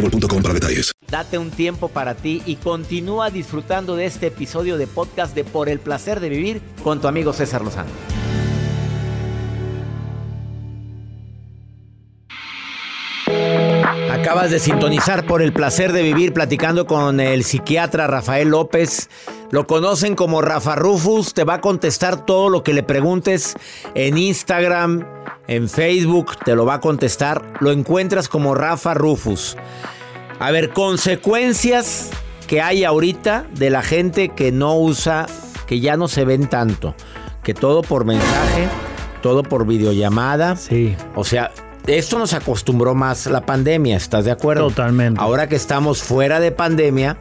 boostmobile 0.00 0.42
para 0.42 0.54
detalles. 0.54 0.92
Date 1.10 1.38
un 1.38 1.50
tiempo 1.50 1.88
para 1.88 2.14
ti 2.14 2.42
y 2.44 2.56
continúa 2.56 3.30
disfrutando 3.30 3.96
de 3.96 4.06
este 4.06 4.26
episodio 4.28 4.76
de 4.76 4.86
podcast 4.86 5.34
de 5.34 5.44
Por 5.44 5.68
el 5.68 5.78
placer 5.78 6.20
de 6.20 6.28
vivir 6.28 6.60
con 6.82 7.00
tu 7.00 7.08
amigo 7.08 7.32
César 7.32 7.62
Lozano. 7.62 7.90
Acabas 14.10 14.50
de 14.50 14.58
sintonizar 14.58 15.26
por 15.26 15.42
el 15.42 15.52
placer 15.52 15.92
de 15.92 16.02
vivir 16.02 16.32
platicando 16.32 16.86
con 16.86 17.20
el 17.20 17.44
psiquiatra 17.44 18.06
Rafael 18.06 18.48
López. 18.48 19.08
Lo 19.50 19.66
conocen 19.66 20.14
como 20.14 20.42
Rafa 20.42 20.76
Rufus. 20.76 21.32
Te 21.32 21.44
va 21.44 21.54
a 21.54 21.60
contestar 21.60 22.26
todo 22.26 22.50
lo 22.50 22.62
que 22.62 22.74
le 22.74 22.82
preguntes 22.82 23.54
en 23.94 24.18
Instagram, 24.18 25.06
en 25.46 25.68
Facebook. 25.68 26.36
Te 26.44 26.54
lo 26.54 26.66
va 26.66 26.74
a 26.74 26.80
contestar. 26.80 27.54
Lo 27.60 27.72
encuentras 27.72 28.28
como 28.28 28.54
Rafa 28.54 28.94
Rufus. 28.94 29.56
A 30.38 30.50
ver, 30.50 30.70
consecuencias 30.70 32.10
que 32.46 32.60
hay 32.60 32.84
ahorita 32.84 33.46
de 33.54 33.70
la 33.70 33.82
gente 33.82 34.28
que 34.30 34.52
no 34.52 34.78
usa, 34.78 35.26
que 35.66 35.80
ya 35.80 35.96
no 35.96 36.08
se 36.08 36.24
ven 36.24 36.48
tanto. 36.48 36.94
Que 37.42 37.54
todo 37.54 37.82
por 37.82 38.04
mensaje, 38.04 38.68
todo 39.22 39.42
por 39.42 39.66
videollamada. 39.66 40.56
Sí. 40.56 40.94
O 41.14 41.24
sea, 41.24 41.50
esto 41.86 42.18
nos 42.18 42.34
acostumbró 42.34 42.94
más 42.94 43.26
la 43.26 43.46
pandemia, 43.46 43.96
¿estás 43.96 44.26
de 44.26 44.30
acuerdo? 44.30 44.68
Totalmente. 44.68 45.18
Ahora 45.20 45.48
que 45.48 45.56
estamos 45.56 46.02
fuera 46.02 46.38
de 46.38 46.52
pandemia, 46.52 47.16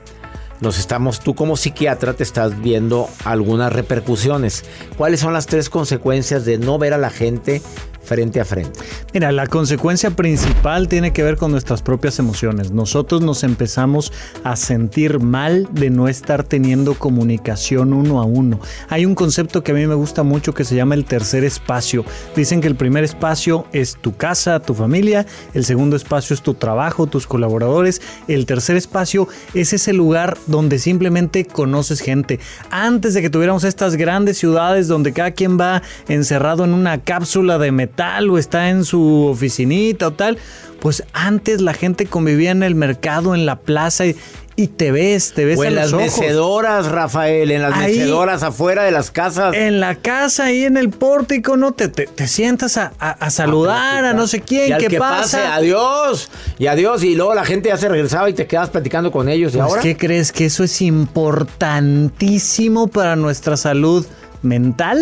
nos 0.60 0.80
estamos, 0.80 1.20
tú 1.20 1.36
como 1.36 1.58
psiquiatra 1.58 2.14
te 2.14 2.24
estás 2.24 2.62
viendo 2.62 3.10
algunas 3.26 3.72
repercusiones. 3.72 4.66
¿Cuáles 4.98 5.20
son 5.20 5.34
las 5.34 5.46
tres 5.46 5.70
consecuencias 5.70 6.46
de 6.46 6.58
no 6.58 6.78
ver 6.78 6.94
a 6.94 6.98
la 6.98 7.10
gente 7.10 7.62
frente 8.08 8.40
a 8.40 8.46
frente. 8.46 8.80
Mira, 9.14 9.32
la 9.32 9.48
consecuencia 9.48 10.12
principal 10.12 10.88
tiene 10.88 11.12
que 11.12 11.24
ver 11.24 11.36
con 11.38 11.52
nuestras 11.52 11.82
propias 11.82 12.20
emociones. 12.20 12.72
Nosotros 12.72 13.22
nos 13.22 13.44
empezamos 13.44 14.14
a 14.44 14.56
sentir 14.56 15.20
mal 15.20 15.68
de 15.72 15.90
no 15.90 16.08
estar 16.08 16.44
teniendo 16.44 16.96
comunicación 16.96 17.94
uno 17.94 18.22
a 18.22 18.26
uno. 18.26 18.60
Hay 18.90 19.06
un 19.06 19.14
concepto 19.14 19.64
que 19.64 19.72
a 19.74 19.76
mí 19.76 19.86
me 19.86 19.96
gusta 19.96 20.24
mucho 20.24 20.54
que 20.54 20.64
se 20.64 20.76
llama 20.76 20.96
el 20.96 21.06
tercer 21.06 21.44
espacio. 21.44 22.06
Dicen 22.36 22.62
que 22.62 22.68
el 22.68 22.76
primer 22.76 23.04
espacio 23.04 23.66
es 23.74 23.98
tu 24.00 24.16
casa, 24.16 24.60
tu 24.62 24.74
familia, 24.74 25.26
el 25.54 25.66
segundo 25.66 25.96
espacio 25.96 26.34
es 26.34 26.42
tu 26.42 26.54
trabajo, 26.54 27.08
tus 27.08 27.28
colaboradores, 27.28 28.02
el 28.28 28.46
tercer 28.46 28.78
espacio 28.78 29.28
es 29.54 29.74
ese 29.74 29.92
lugar 29.94 30.38
donde 30.48 30.80
simplemente 30.80 31.46
conoces 31.46 32.00
gente. 32.00 32.40
Antes 32.70 33.14
de 33.14 33.22
que 33.22 33.30
tuviéramos 33.30 33.66
estas 33.66 33.96
grandes 33.96 34.38
ciudades 34.38 34.88
donde 34.88 35.12
cada 35.12 35.32
quien 35.32 35.60
va 35.60 35.82
encerrado 36.08 36.64
en 36.64 36.74
una 36.74 37.04
cápsula 37.04 37.58
de 37.58 37.72
metal, 37.72 37.97
tal 37.98 38.30
o 38.30 38.38
está 38.38 38.70
en 38.70 38.86
su 38.86 39.26
oficinita 39.26 40.08
o 40.08 40.14
tal, 40.14 40.38
pues 40.80 41.04
antes 41.12 41.60
la 41.60 41.74
gente 41.74 42.06
convivía 42.06 42.52
en 42.52 42.64
el 42.64 42.76
mercado, 42.76 43.36
en 43.36 43.46
la 43.46 43.60
plaza 43.60 44.06
y, 44.06 44.68
te 44.68 44.92
ves, 44.92 45.34
te 45.34 45.46
ves 45.46 45.60
en 45.60 45.76
las 45.76 45.94
mecedoras, 45.94 46.88
Rafael, 46.88 47.52
en 47.52 47.62
las 47.62 47.78
mecedoras 47.78 48.42
afuera 48.42 48.84
de 48.84 48.92
las 48.92 49.12
casas. 49.12 49.56
En 49.56 49.80
la 49.80 49.96
casa, 49.96 50.46
ahí 50.46 50.64
en 50.64 50.78
el 50.78 50.90
pórtico, 50.90 51.58
¿no? 51.58 51.74
Te, 51.74 51.90
te, 51.90 52.28
sientas 52.28 52.78
a, 52.78 52.92
saludar 53.30 54.06
a, 54.06 54.14
no 54.14 54.26
sé 54.26 54.42
quién, 54.42 54.78
¿qué 54.78 54.88
que 54.88 54.98
pasa? 54.98 55.38
Pase, 55.38 55.48
adiós, 55.48 56.32
y 56.58 56.68
adiós, 56.68 57.04
y 57.04 57.16
luego 57.16 57.36
la 57.36 57.46
gente 57.46 57.70
ya 57.70 57.78
se 57.78 57.88
regresaba 57.88 58.30
y 58.30 58.34
te 58.34 58.48
quedas 58.48 58.70
platicando 58.70 59.12
con 59.12 59.30
ellos. 59.30 59.54
¿Y 59.54 59.58
pues, 59.58 59.70
ahora? 59.70 59.82
¿Qué 59.82 59.96
crees? 59.96 60.32
Que 60.32 60.46
eso 60.46 60.64
es 60.64 60.82
importantísimo 60.82 62.88
para 62.88 63.16
nuestra 63.16 63.58
salud 63.58 64.06
mental 64.42 65.00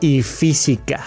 y 0.00 0.22
física 0.22 1.04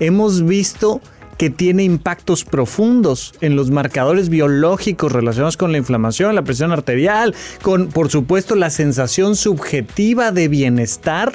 hemos 0.00 0.44
visto 0.44 1.00
que 1.36 1.50
tiene 1.50 1.84
impactos 1.84 2.44
profundos 2.44 3.32
en 3.40 3.54
los 3.54 3.70
marcadores 3.70 4.28
biológicos 4.28 5.12
relacionados 5.12 5.56
con 5.56 5.70
la 5.70 5.78
inflamación, 5.78 6.34
la 6.34 6.42
presión 6.42 6.72
arterial, 6.72 7.34
con 7.62 7.88
por 7.88 8.10
supuesto 8.10 8.56
la 8.56 8.70
sensación 8.70 9.36
subjetiva 9.36 10.32
de 10.32 10.48
bienestar, 10.48 11.32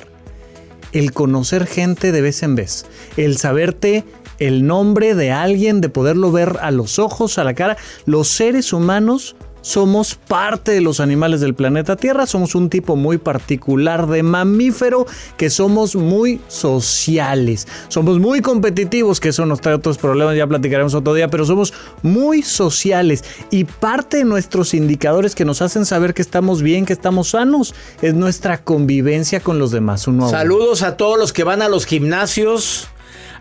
el 0.92 1.14
conocer 1.14 1.66
gente 1.66 2.12
de 2.12 2.22
vez 2.22 2.44
en 2.44 2.56
vez, 2.56 2.86
el 3.16 3.38
saberte 3.38 4.04
el 4.40 4.66
nombre 4.66 5.16
de 5.16 5.32
alguien, 5.32 5.80
de 5.80 5.90
poderlo 5.90 6.32
ver 6.32 6.58
a 6.62 6.72
los 6.72 7.00
ojos, 7.00 7.38
a 7.38 7.44
la 7.44 7.54
cara. 7.54 7.78
Los 8.06 8.28
seres 8.28 8.74
humanos 8.74 9.36
somos 9.64 10.16
parte 10.16 10.74
de 10.74 10.82
los 10.82 11.00
animales 11.00 11.42
del 11.42 11.56
planeta 11.56 11.96
Tierra, 11.96 12.28
somos 12.28 12.54
un 12.54 12.70
tipo 12.70 12.96
muy 12.96 13.18
particular 13.18 14.08
de 14.08 14.22
mamífero 14.22 15.08
que 15.38 15.50
somos 15.50 15.96
muy 15.96 16.40
sociales, 16.48 17.68
somos 17.88 18.20
muy 18.20 18.42
competitivos, 18.42 19.20
que 19.20 19.30
eso 19.30 19.46
nos 19.46 19.62
trae 19.62 19.74
otros 19.74 19.98
problemas, 19.98 20.36
ya 20.36 20.46
platicaremos 20.46 20.94
otro 20.94 21.14
día, 21.14 21.30
pero 21.30 21.46
somos 21.46 21.74
muy 22.04 22.44
sociales. 22.44 23.24
Y 23.50 23.64
parte 23.64 24.18
de 24.18 24.26
nuestros 24.26 24.74
indicadores 24.74 25.34
que 25.34 25.46
nos 25.46 25.62
hacen 25.62 25.86
saber 25.86 26.14
que 26.14 26.22
estamos 26.22 26.62
bien, 26.62 26.86
que 26.86 26.94
estamos 26.94 27.30
sanos, 27.30 27.74
es 28.02 28.14
nuestra 28.14 28.64
convivencia 28.64 29.40
con 29.40 29.60
los 29.60 29.72
demás. 29.72 30.08
Saludos 30.30 30.84
a 30.84 30.98
todos 30.98 31.18
los 31.18 31.32
que 31.32 31.44
van 31.44 31.62
a 31.62 31.70
los 31.70 31.86
gimnasios 31.86 32.90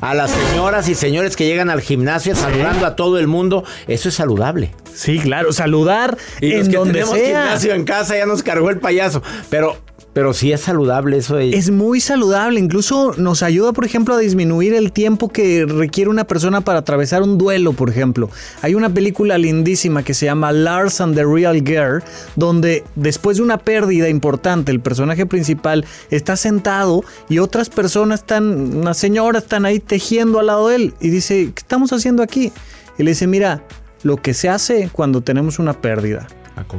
a 0.03 0.15
las 0.15 0.33
señoras 0.33 0.89
y 0.89 0.97
señores 0.97 1.37
que 1.37 1.47
llegan 1.47 1.71
al 1.71 1.81
gimnasio 1.81 2.35
saludando 2.35 2.87
a 2.87 2.97
todo 2.97 3.21
el 3.21 3.29
mundo. 3.29 3.65
Eso 3.87 4.09
es 4.09 4.17
saludable. 4.17 4.75
Sí, 4.93 5.21
claro, 5.21 5.53
saludar 5.53 6.19
y 6.41 6.53
en 6.53 6.71
donde 6.71 6.95
tenemos 6.95 7.17
gimnasio 7.17 7.73
en 7.73 7.85
casa 7.85 8.19
ya 8.19 8.27
nos 8.27 8.43
cargó 8.43 8.69
el 8.69 8.79
payaso, 8.79 9.23
pero 9.49 9.79
pero 10.13 10.35
sí 10.35 10.53
es 10.53 10.61
saludable 10.61 11.17
eso. 11.17 11.39
Es 11.39 11.71
muy 11.71 12.01
saludable. 12.01 12.61
Incluso 12.61 13.15
nos 13.17 13.43
ayuda, 13.43 13.73
por 13.73 13.85
ejemplo, 13.85 14.15
a 14.15 14.19
disminuir 14.19 14.75
el 14.75 14.93
tiempo 14.93 15.29
que 15.29 15.65
requiere 15.67 16.11
una 16.11 16.25
persona 16.25 16.61
para 16.61 16.81
atravesar 16.81 17.23
un 17.23 17.39
duelo, 17.39 17.73
por 17.73 17.89
ejemplo. 17.89 18.29
Hay 18.61 18.75
una 18.75 18.91
película 18.91 19.39
lindísima 19.39 20.03
que 20.03 20.15
se 20.15 20.27
llama 20.27 20.53
Lars 20.53 21.01
and 21.01 21.15
the 21.15 21.25
Real 21.25 21.63
Girl, 21.65 22.03
donde 22.37 22.85
después 22.95 23.39
de 23.39 23.43
una 23.43 23.59
pérdida 23.59 24.09
importante, 24.09 24.71
el 24.71 24.81
personaje 24.81 25.25
principal 25.25 25.85
está 26.11 26.37
sentado 26.37 27.05
y 27.29 27.39
otras 27.39 27.71
personas 27.71 28.21
están, 28.21 28.77
una 28.77 28.95
señora 28.95 29.39
están 29.39 29.65
ahí 29.65 29.81
tejiendo 29.81 30.39
al 30.39 30.47
lado 30.47 30.69
de 30.69 30.77
él 30.77 30.95
y 31.01 31.09
dice, 31.09 31.53
¿qué 31.55 31.61
estamos 31.61 31.93
haciendo 31.93 32.23
aquí? 32.23 32.53
Y 32.99 33.03
le 33.03 33.13
dice, 33.13 33.27
mira, 33.27 33.65
lo 34.03 34.17
que 34.17 34.35
se 34.35 34.49
hace 34.49 34.91
cuando 34.93 35.23
tenemos 35.23 35.59
una 35.59 35.73
pérdida 35.73 36.27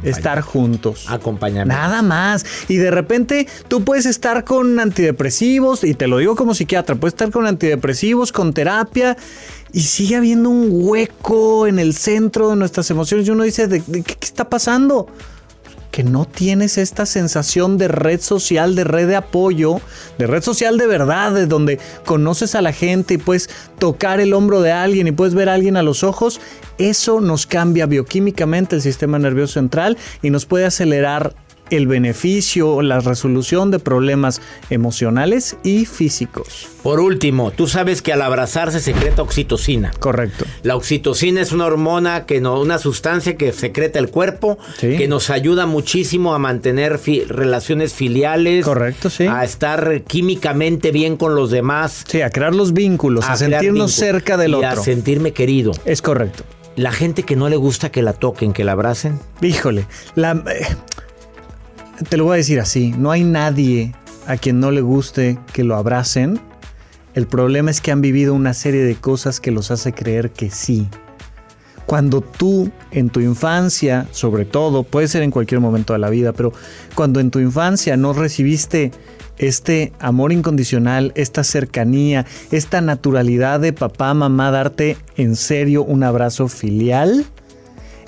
Estar 0.03 0.41
juntos. 0.41 1.05
Acompañamiento. 1.09 1.73
Nada 1.73 2.01
más. 2.01 2.45
Y 2.67 2.77
de 2.77 2.91
repente 2.91 3.47
tú 3.67 3.83
puedes 3.83 4.05
estar 4.05 4.43
con 4.43 4.79
antidepresivos, 4.79 5.83
y 5.83 5.93
te 5.93 6.07
lo 6.07 6.17
digo 6.17 6.35
como 6.35 6.53
psiquiatra, 6.53 6.95
puedes 6.95 7.13
estar 7.13 7.31
con 7.31 7.47
antidepresivos, 7.47 8.31
con 8.31 8.53
terapia, 8.53 9.17
y 9.71 9.81
sigue 9.81 10.15
habiendo 10.15 10.49
un 10.49 10.69
hueco 10.71 11.67
en 11.67 11.79
el 11.79 11.93
centro 11.95 12.49
de 12.51 12.55
nuestras 12.55 12.89
emociones. 12.91 13.27
Y 13.27 13.31
uno 13.31 13.43
dice, 13.43 13.67
¿de, 13.67 13.81
qué, 13.81 14.17
está 14.21 14.49
pasando? 14.49 15.07
Que 15.93 16.03
no 16.03 16.25
tienes 16.25 16.79
esta 16.79 17.05
sensación 17.05 17.77
de 17.77 17.87
red 17.87 18.19
social, 18.19 18.75
de 18.75 18.83
red 18.83 19.07
de 19.07 19.15
apoyo, 19.15 19.79
de 20.17 20.25
red 20.25 20.41
social 20.41 20.79
de 20.79 20.87
verdad, 20.87 21.33
de 21.33 21.45
donde 21.45 21.79
conoces 22.03 22.55
a 22.55 22.63
la 22.63 22.73
gente 22.73 23.13
y 23.13 23.17
puedes 23.19 23.47
tocar 23.77 24.19
el 24.19 24.33
hombro 24.33 24.61
de 24.61 24.71
alguien 24.71 25.05
y 25.05 25.11
puedes 25.11 25.35
ver 25.35 25.49
a 25.49 25.53
alguien 25.53 25.77
a 25.77 25.83
los 25.83 26.03
ojos, 26.03 26.41
eso 26.79 27.21
nos 27.21 27.45
cambia 27.45 27.85
bioquímicamente 27.85 28.75
el 28.75 28.81
sistema 28.81 29.19
nervioso 29.19 29.53
central 29.53 29.99
y 30.23 30.31
nos 30.31 30.47
puede 30.47 30.65
acelerar 30.65 31.35
el 31.77 31.87
beneficio, 31.87 32.81
la 32.81 32.99
resolución 32.99 33.71
de 33.71 33.79
problemas 33.79 34.41
emocionales 34.69 35.57
y 35.63 35.85
físicos. 35.85 36.67
Por 36.83 36.99
último, 36.99 37.51
tú 37.51 37.67
sabes 37.67 38.01
que 38.01 38.11
al 38.11 38.21
abrazarse 38.21 38.81
secreta 38.81 39.21
oxitocina. 39.21 39.91
Correcto. 39.99 40.45
La 40.63 40.75
oxitocina 40.75 41.41
es 41.41 41.53
una 41.53 41.65
hormona 41.65 42.25
que 42.25 42.41
no, 42.41 42.59
una 42.59 42.77
sustancia 42.77 43.37
que 43.37 43.53
secreta 43.53 43.99
el 43.99 44.09
cuerpo, 44.09 44.57
que 44.79 45.07
nos 45.07 45.29
ayuda 45.29 45.65
muchísimo 45.65 46.33
a 46.33 46.39
mantener 46.39 46.99
relaciones 47.27 47.93
filiales. 47.93 48.65
Correcto, 48.65 49.09
sí. 49.09 49.27
A 49.27 49.43
estar 49.45 50.03
químicamente 50.03 50.91
bien 50.91 51.15
con 51.15 51.35
los 51.35 51.51
demás. 51.51 52.03
Sí, 52.07 52.21
a 52.21 52.29
crear 52.29 52.53
los 52.53 52.73
vínculos, 52.73 53.25
a, 53.29 53.37
sentirnos 53.37 53.93
cerca 53.93 54.35
del 54.35 54.55
otro. 54.55 54.67
A 54.67 54.75
sentirme 54.75 55.31
querido. 55.31 55.71
Es 55.85 56.01
correcto. 56.01 56.43
La 56.75 56.91
gente 56.91 57.23
que 57.23 57.35
no 57.35 57.49
le 57.49 57.55
gusta 57.55 57.91
que 57.91 58.01
la 58.01 58.13
toquen, 58.13 58.51
que 58.51 58.63
la 58.63 58.73
abracen. 58.73 59.19
Híjole, 59.41 59.85
la, 60.15 60.31
eh, 60.31 60.65
te 62.09 62.17
lo 62.17 62.25
voy 62.25 62.33
a 62.33 62.37
decir 62.37 62.59
así, 62.59 62.93
no 62.97 63.11
hay 63.11 63.23
nadie 63.23 63.93
a 64.27 64.37
quien 64.37 64.59
no 64.59 64.71
le 64.71 64.81
guste 64.81 65.37
que 65.53 65.63
lo 65.63 65.75
abracen. 65.75 66.39
El 67.13 67.27
problema 67.27 67.69
es 67.69 67.81
que 67.81 67.91
han 67.91 68.01
vivido 68.01 68.33
una 68.33 68.53
serie 68.53 68.83
de 68.83 68.95
cosas 68.95 69.39
que 69.39 69.51
los 69.51 69.69
hace 69.71 69.93
creer 69.93 70.31
que 70.31 70.49
sí. 70.49 70.87
Cuando 71.85 72.21
tú 72.21 72.71
en 72.91 73.09
tu 73.09 73.19
infancia, 73.19 74.07
sobre 74.11 74.45
todo, 74.45 74.83
puede 74.83 75.07
ser 75.07 75.21
en 75.21 75.31
cualquier 75.31 75.59
momento 75.59 75.93
de 75.93 75.99
la 75.99 76.09
vida, 76.09 76.31
pero 76.33 76.53
cuando 76.95 77.19
en 77.19 77.29
tu 77.29 77.39
infancia 77.39 77.97
no 77.97 78.13
recibiste 78.13 78.91
este 79.37 79.91
amor 79.99 80.31
incondicional, 80.31 81.11
esta 81.15 81.43
cercanía, 81.43 82.25
esta 82.51 82.81
naturalidad 82.81 83.59
de 83.59 83.73
papá, 83.73 84.13
mamá, 84.13 84.49
darte 84.51 84.97
en 85.17 85.35
serio 85.35 85.83
un 85.83 86.03
abrazo 86.03 86.47
filial, 86.47 87.25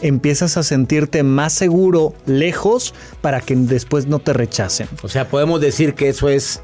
empiezas 0.01 0.58
a 0.58 0.63
sentirte 0.63 1.23
más 1.23 1.53
seguro 1.53 2.13
lejos 2.25 2.93
para 3.21 3.41
que 3.41 3.55
después 3.55 4.08
no 4.08 4.19
te 4.19 4.34
rechacen. 4.34 4.88
O 5.03 5.08
sea, 5.08 5.29
podemos 5.29 5.62
decir 5.62 5.93
que 5.93 6.10
eso 6.10 6.29
es 6.29 6.62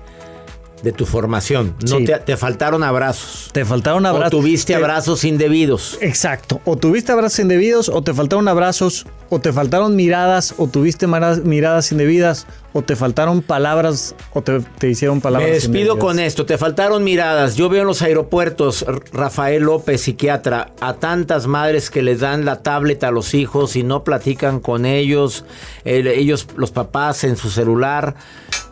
de 0.84 0.92
tu 0.92 1.06
formación. 1.06 1.76
No 1.88 1.98
te, 2.04 2.38
faltaron 2.38 2.84
abrazos. 2.84 3.50
Te 3.52 3.66
faltaron 3.66 4.06
abrazos. 4.06 4.34
O 4.34 4.38
tuviste 4.38 4.76
abrazos 4.76 5.24
indebidos. 5.24 5.98
Exacto. 6.02 6.62
O 6.66 6.78
tuviste 6.78 7.12
abrazos 7.12 7.40
indebidos, 7.40 7.90
o 7.90 8.02
te 8.02 8.14
faltaron 8.14 8.48
abrazos, 8.48 9.06
o 9.30 9.40
te 9.40 9.54
faltaron 9.54 9.96
miradas, 9.96 10.56
o 10.58 10.68
tuviste 10.68 11.08
miradas 11.08 11.92
indebidas, 11.92 12.48
o 12.74 12.82
te 12.82 12.96
faltaron 12.96 13.42
palabras, 13.42 14.16
o 14.34 14.42
te, 14.42 14.62
hicieron 14.90 15.22
palabras. 15.22 15.50
Me 15.50 15.54
despido 15.54 16.00
con 16.00 16.20
esto. 16.20 16.46
Te 16.46 16.58
faltaron 16.58 17.04
miradas. 17.04 17.56
Yo 17.56 17.70
veo 17.70 17.82
en 17.82 17.88
los 17.88 18.02
aeropuertos, 18.02 18.86
Rafael 19.14 19.64
López, 19.64 20.02
psiquiatra, 20.02 20.72
a 20.80 20.96
tantas 20.96 21.48
madres 21.48 21.90
que 21.90 22.02
les 22.02 22.22
dan 22.22 22.46
la 22.46 22.64
tablet 22.64 23.04
a 23.04 23.12
los 23.12 23.34
hijos 23.34 23.76
y 23.76 23.84
no 23.84 24.04
platican 24.04 24.60
con 24.60 24.86
ellos, 24.86 25.46
ellos, 25.86 26.48
los 26.56 26.72
papás 26.72 27.24
en 27.24 27.38
su 27.38 27.50
celular. 27.50 28.16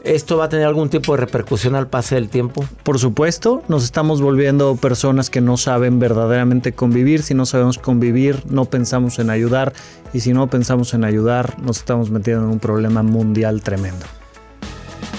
¿Esto 0.04 0.38
va 0.38 0.46
a 0.46 0.50
tener 0.50 0.66
algún 0.66 0.90
tipo 0.90 1.14
de 1.14 1.18
repercusión 1.18 1.76
al 1.76 1.88
pase 1.88 2.16
del 2.16 2.30
tiempo? 2.30 2.64
Por 2.84 3.00
supuesto, 3.00 3.64
nos 3.68 3.84
estamos 3.84 4.22
volviendo 4.22 4.78
personas 4.78 5.30
que 5.30 5.42
no 5.42 5.58
saben 5.58 6.00
verdaderamente 6.00 6.72
convivir. 6.72 7.22
Si 7.22 7.34
no 7.34 7.46
sabemos 7.46 7.78
convivir, 7.78 8.44
no 8.50 8.66
pensamos 8.66 9.20
en 9.20 9.30
ayudar. 9.30 9.74
Y 10.14 10.22
si 10.22 10.32
no 10.32 10.50
pensamos 10.50 10.94
en 10.94 11.04
ayudar, 11.04 11.62
nos 11.62 11.80
estamos 11.80 12.12
metiendo 12.12 12.46
en 12.46 12.52
un 12.52 12.60
problema 12.60 13.04
mundial 13.04 13.62
tremendo. 13.62 14.06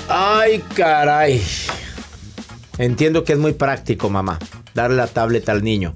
Ay, 0.09 0.65
caray. 0.75 1.43
Entiendo 2.79 3.25
que 3.25 3.35
es 3.35 3.39
muy 3.39 3.53
práctico, 3.53 4.09
mamá, 4.09 4.39
darle 4.75 4.97
la 4.97 5.07
tableta 5.07 5.53
al 5.53 5.63
niño, 5.63 5.93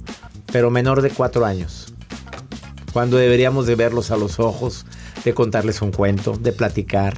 pero 0.52 0.70
menor 0.70 1.00
de 1.00 1.08
cuatro 1.08 1.46
años. 1.46 1.94
Cuando 2.92 3.16
deberíamos 3.16 3.66
de 3.66 3.74
verlos 3.74 4.10
a 4.10 4.18
los 4.18 4.38
ojos, 4.38 4.84
de 5.24 5.32
contarles 5.32 5.80
un 5.80 5.90
cuento, 5.90 6.36
de 6.36 6.52
platicar 6.52 7.16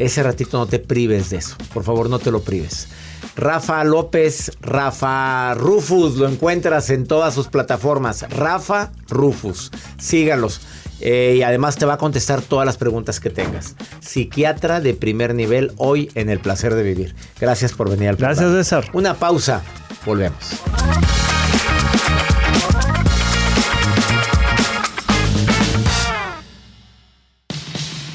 ese 0.00 0.22
ratito 0.22 0.58
no 0.58 0.66
te 0.66 0.78
prives 0.78 1.30
de 1.30 1.36
eso. 1.36 1.56
Por 1.74 1.84
favor, 1.84 2.08
no 2.08 2.18
te 2.18 2.30
lo 2.30 2.40
prives. 2.40 2.88
Rafa 3.36 3.84
López, 3.84 4.50
Rafa 4.62 5.54
Rufus, 5.54 6.16
lo 6.16 6.26
encuentras 6.26 6.88
en 6.88 7.06
todas 7.06 7.34
sus 7.34 7.48
plataformas. 7.48 8.24
Rafa 8.30 8.92
Rufus, 9.08 9.70
sígalos. 9.98 10.62
Eh, 11.02 11.36
y 11.38 11.42
además 11.42 11.76
te 11.76 11.86
va 11.86 11.94
a 11.94 11.98
contestar 11.98 12.42
todas 12.42 12.66
las 12.66 12.78
preguntas 12.78 13.20
que 13.20 13.30
tengas. 13.30 13.76
Psiquiatra 14.00 14.80
de 14.80 14.94
primer 14.94 15.34
nivel 15.34 15.72
hoy 15.76 16.10
en 16.14 16.30
El 16.30 16.40
Placer 16.40 16.74
de 16.74 16.82
Vivir. 16.82 17.14
Gracias 17.38 17.72
por 17.72 17.90
venir 17.90 18.08
al 18.08 18.16
programa. 18.16 18.40
Gracias, 18.40 18.66
César. 18.66 18.90
Una 18.94 19.14
pausa. 19.14 19.62
Volvemos. 20.06 20.60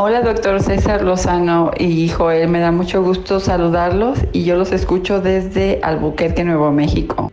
Hola, 0.00 0.22
doctor 0.22 0.62
César 0.62 1.02
Lozano 1.02 1.72
y 1.76 2.08
Joel, 2.08 2.48
me 2.48 2.60
da 2.60 2.70
mucho 2.70 3.02
gusto 3.02 3.40
saludarlos 3.40 4.20
y 4.32 4.44
yo 4.44 4.54
los 4.54 4.70
escucho 4.70 5.20
desde 5.20 5.80
Albuquerque, 5.82 6.44
Nuevo 6.44 6.70
México. 6.70 7.32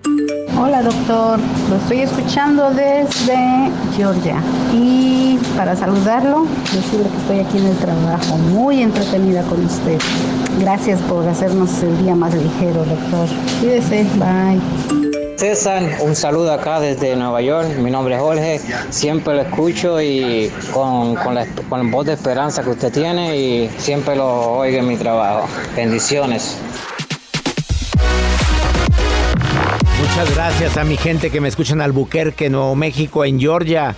Hola 0.58 0.82
doctor, 0.82 1.38
lo 1.70 1.76
estoy 1.76 2.00
escuchando 2.00 2.72
desde 2.72 3.70
Georgia 3.96 4.38
y 4.74 5.38
para 5.56 5.76
saludarlo, 5.76 6.48
decirle 6.74 7.08
que 7.08 7.18
estoy 7.18 7.40
aquí 7.42 7.58
en 7.60 7.68
el 7.68 7.78
trabajo, 7.78 8.36
muy 8.38 8.82
entretenida 8.82 9.44
con 9.44 9.64
usted. 9.64 10.00
Gracias 10.60 11.00
por 11.02 11.28
hacernos 11.28 11.84
el 11.84 11.96
día 12.02 12.16
más 12.16 12.34
ligero, 12.34 12.84
doctor. 12.84 13.28
Cuídese, 13.60 14.08
bye. 14.16 15.05
César, 15.38 15.84
un 16.00 16.16
saludo 16.16 16.54
acá 16.54 16.80
desde 16.80 17.14
Nueva 17.16 17.42
York. 17.42 17.68
Mi 17.80 17.92
nombre 17.92 18.16
es 18.16 18.22
Jorge. 18.22 18.62
Siempre 18.90 19.36
lo 19.36 19.42
escucho 19.42 20.02
y 20.02 20.50
con, 20.72 21.16
con, 21.16 21.36
la, 21.36 21.46
con 21.70 21.92
voz 21.92 22.06
de 22.06 22.14
esperanza 22.14 22.64
que 22.64 22.70
usted 22.70 22.92
tiene 22.92 23.38
y 23.38 23.70
siempre 23.78 24.16
lo 24.16 24.54
oigo 24.54 24.78
en 24.78 24.88
mi 24.88 24.96
trabajo. 24.96 25.48
Bendiciones. 25.76 26.58
Muchas 30.00 30.34
gracias 30.34 30.78
a 30.78 30.86
mi 30.86 30.96
gente 30.96 31.30
que 31.30 31.42
me 31.42 31.50
escucha 31.50 31.74
en 31.74 31.82
Albuquerque, 31.82 32.50
Nuevo 32.50 32.76
México, 32.76 33.26
en 33.26 33.38
Georgia. 33.38 33.94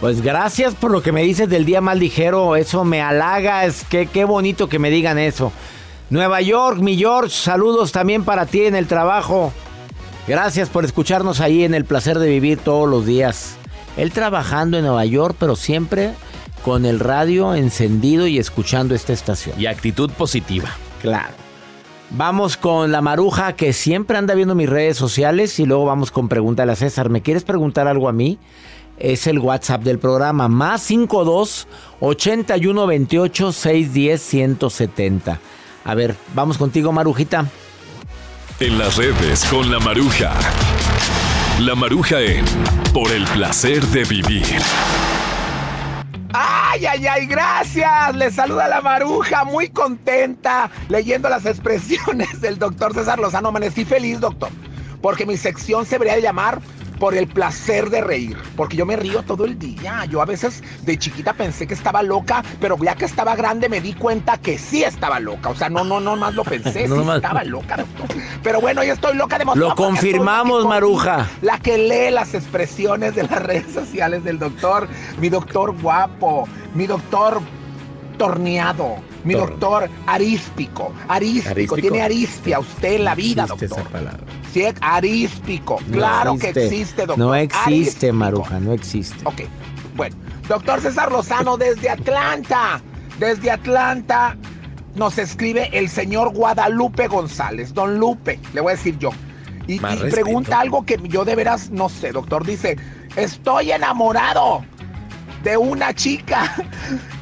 Pues 0.00 0.20
gracias 0.20 0.74
por 0.74 0.90
lo 0.90 1.02
que 1.02 1.12
me 1.12 1.22
dices 1.22 1.48
del 1.48 1.64
día 1.64 1.80
más 1.80 1.96
ligero. 1.96 2.56
Eso 2.56 2.84
me 2.84 3.00
halaga. 3.00 3.64
Es 3.64 3.84
que 3.84 4.06
qué 4.08 4.26
bonito 4.26 4.68
que 4.68 4.78
me 4.78 4.90
digan 4.90 5.18
eso. 5.18 5.52
Nueva 6.10 6.42
York, 6.42 6.80
mi 6.80 6.98
George, 6.98 7.34
saludos 7.34 7.92
también 7.92 8.24
para 8.24 8.44
ti 8.44 8.66
en 8.66 8.76
el 8.76 8.86
trabajo. 8.86 9.54
Gracias 10.26 10.70
por 10.70 10.86
escucharnos 10.86 11.40
ahí 11.40 11.64
en 11.64 11.74
el 11.74 11.84
placer 11.84 12.18
de 12.18 12.28
vivir 12.28 12.58
todos 12.58 12.88
los 12.88 13.04
días. 13.04 13.56
Él 13.98 14.10
trabajando 14.10 14.78
en 14.78 14.84
Nueva 14.84 15.04
York, 15.04 15.36
pero 15.38 15.54
siempre 15.54 16.12
con 16.64 16.86
el 16.86 16.98
radio 16.98 17.54
encendido 17.54 18.26
y 18.26 18.38
escuchando 18.38 18.94
esta 18.94 19.12
estación. 19.12 19.60
Y 19.60 19.66
actitud 19.66 20.10
positiva. 20.10 20.70
Claro. 21.02 21.34
Vamos 22.10 22.56
con 22.56 22.90
la 22.90 23.02
maruja 23.02 23.54
que 23.54 23.74
siempre 23.74 24.16
anda 24.16 24.34
viendo 24.34 24.54
mis 24.54 24.68
redes 24.68 24.96
sociales 24.96 25.58
y 25.58 25.66
luego 25.66 25.84
vamos 25.84 26.10
con 26.10 26.28
Pregúntale 26.28 26.72
a 26.72 26.76
César. 26.76 27.10
¿Me 27.10 27.20
quieres 27.20 27.44
preguntar 27.44 27.86
algo 27.86 28.08
a 28.08 28.12
mí? 28.12 28.38
Es 28.98 29.26
el 29.26 29.38
WhatsApp 29.38 29.82
del 29.82 29.98
programa, 29.98 30.48
más 30.48 30.82
52 30.82 31.66
81 32.00 32.86
28 32.86 33.52
610 33.52 34.22
170. 34.22 35.40
A 35.84 35.94
ver, 35.94 36.16
vamos 36.34 36.56
contigo, 36.56 36.92
Marujita. 36.92 37.46
En 38.60 38.78
las 38.78 38.96
redes 38.96 39.44
con 39.46 39.68
la 39.68 39.80
Maruja. 39.80 40.32
La 41.58 41.74
Maruja 41.74 42.20
en 42.20 42.44
Por 42.92 43.10
el 43.10 43.24
placer 43.24 43.82
de 43.86 44.04
vivir. 44.04 44.46
¡Ay, 46.32 46.86
ay, 46.86 47.04
ay! 47.04 47.26
Gracias. 47.26 48.14
Les 48.14 48.36
saluda 48.36 48.68
la 48.68 48.80
maruja, 48.80 49.44
muy 49.44 49.70
contenta, 49.70 50.70
leyendo 50.88 51.28
las 51.28 51.46
expresiones 51.46 52.40
del 52.40 52.56
doctor 52.56 52.94
César 52.94 53.18
Lozano. 53.18 53.48
Amanecí 53.48 53.84
feliz, 53.84 54.20
doctor, 54.20 54.50
porque 55.02 55.26
mi 55.26 55.36
sección 55.36 55.84
se 55.84 55.96
debería 55.96 56.20
llamar 56.20 56.60
por 56.98 57.14
el 57.14 57.26
placer 57.26 57.90
de 57.90 58.00
reír, 58.00 58.36
porque 58.56 58.76
yo 58.76 58.86
me 58.86 58.96
río 58.96 59.22
todo 59.22 59.44
el 59.44 59.58
día. 59.58 60.04
Yo 60.06 60.22
a 60.22 60.24
veces 60.24 60.62
de 60.82 60.98
chiquita 60.98 61.32
pensé 61.32 61.66
que 61.66 61.74
estaba 61.74 62.02
loca, 62.02 62.42
pero 62.60 62.76
ya 62.82 62.94
que 62.94 63.04
estaba 63.04 63.36
grande 63.36 63.68
me 63.68 63.80
di 63.80 63.94
cuenta 63.94 64.38
que 64.38 64.58
sí 64.58 64.84
estaba 64.84 65.20
loca. 65.20 65.50
O 65.50 65.54
sea, 65.54 65.68
no, 65.68 65.84
no, 65.84 66.00
no 66.00 66.16
más 66.16 66.34
lo 66.34 66.44
pensé, 66.44 66.88
sí 66.88 66.94
estaba 67.14 67.44
loca, 67.44 67.76
doctor. 67.76 68.06
Pero 68.42 68.60
bueno, 68.60 68.84
yo 68.84 68.92
estoy 68.92 69.16
loca 69.16 69.38
de 69.38 69.44
Lo 69.54 69.74
confirmamos, 69.74 70.64
Maruja. 70.66 71.28
La 71.42 71.58
que 71.58 71.78
lee 71.78 72.10
las 72.10 72.34
expresiones 72.34 73.14
de 73.14 73.24
las 73.24 73.42
redes 73.42 73.72
sociales 73.72 74.24
del 74.24 74.38
doctor, 74.38 74.88
mi 75.18 75.28
doctor 75.28 75.74
guapo, 75.80 76.48
mi 76.74 76.86
doctor 76.86 77.40
torneado, 78.16 78.96
mi 79.24 79.34
doctor 79.34 79.88
aríspico, 80.06 80.92
aríspico, 81.08 81.76
tiene 81.76 82.02
arispia 82.02 82.58
usted 82.58 82.94
en 82.94 83.04
la 83.04 83.14
vida, 83.14 83.46
doctor. 83.46 83.82
Sí, 84.52 84.64
aríspico, 84.80 85.76
claro 85.90 86.36
que 86.38 86.50
existe, 86.50 87.06
doctor. 87.06 87.18
No 87.18 87.34
existe, 87.34 88.12
Maruja, 88.12 88.60
no 88.60 88.72
existe. 88.72 89.20
Ok, 89.24 89.42
bueno, 89.96 90.16
doctor 90.48 90.80
César 90.80 91.10
Lozano 91.10 91.56
desde 91.56 91.90
Atlanta, 91.90 92.80
desde 93.18 93.50
Atlanta 93.50 94.36
nos 94.94 95.18
escribe 95.18 95.70
el 95.72 95.88
señor 95.88 96.32
Guadalupe 96.32 97.08
González, 97.08 97.74
don 97.74 97.98
Lupe, 97.98 98.38
le 98.52 98.60
voy 98.60 98.72
a 98.72 98.76
decir 98.76 98.98
yo. 98.98 99.10
Y, 99.66 99.74
y 99.74 100.10
pregunta 100.10 100.60
algo 100.60 100.84
que 100.84 101.00
yo 101.04 101.24
de 101.24 101.34
veras 101.34 101.70
no 101.70 101.88
sé, 101.88 102.12
doctor. 102.12 102.44
Dice, 102.44 102.76
estoy 103.16 103.72
enamorado 103.72 104.62
de 105.42 105.56
una 105.56 105.94
chica 105.94 106.54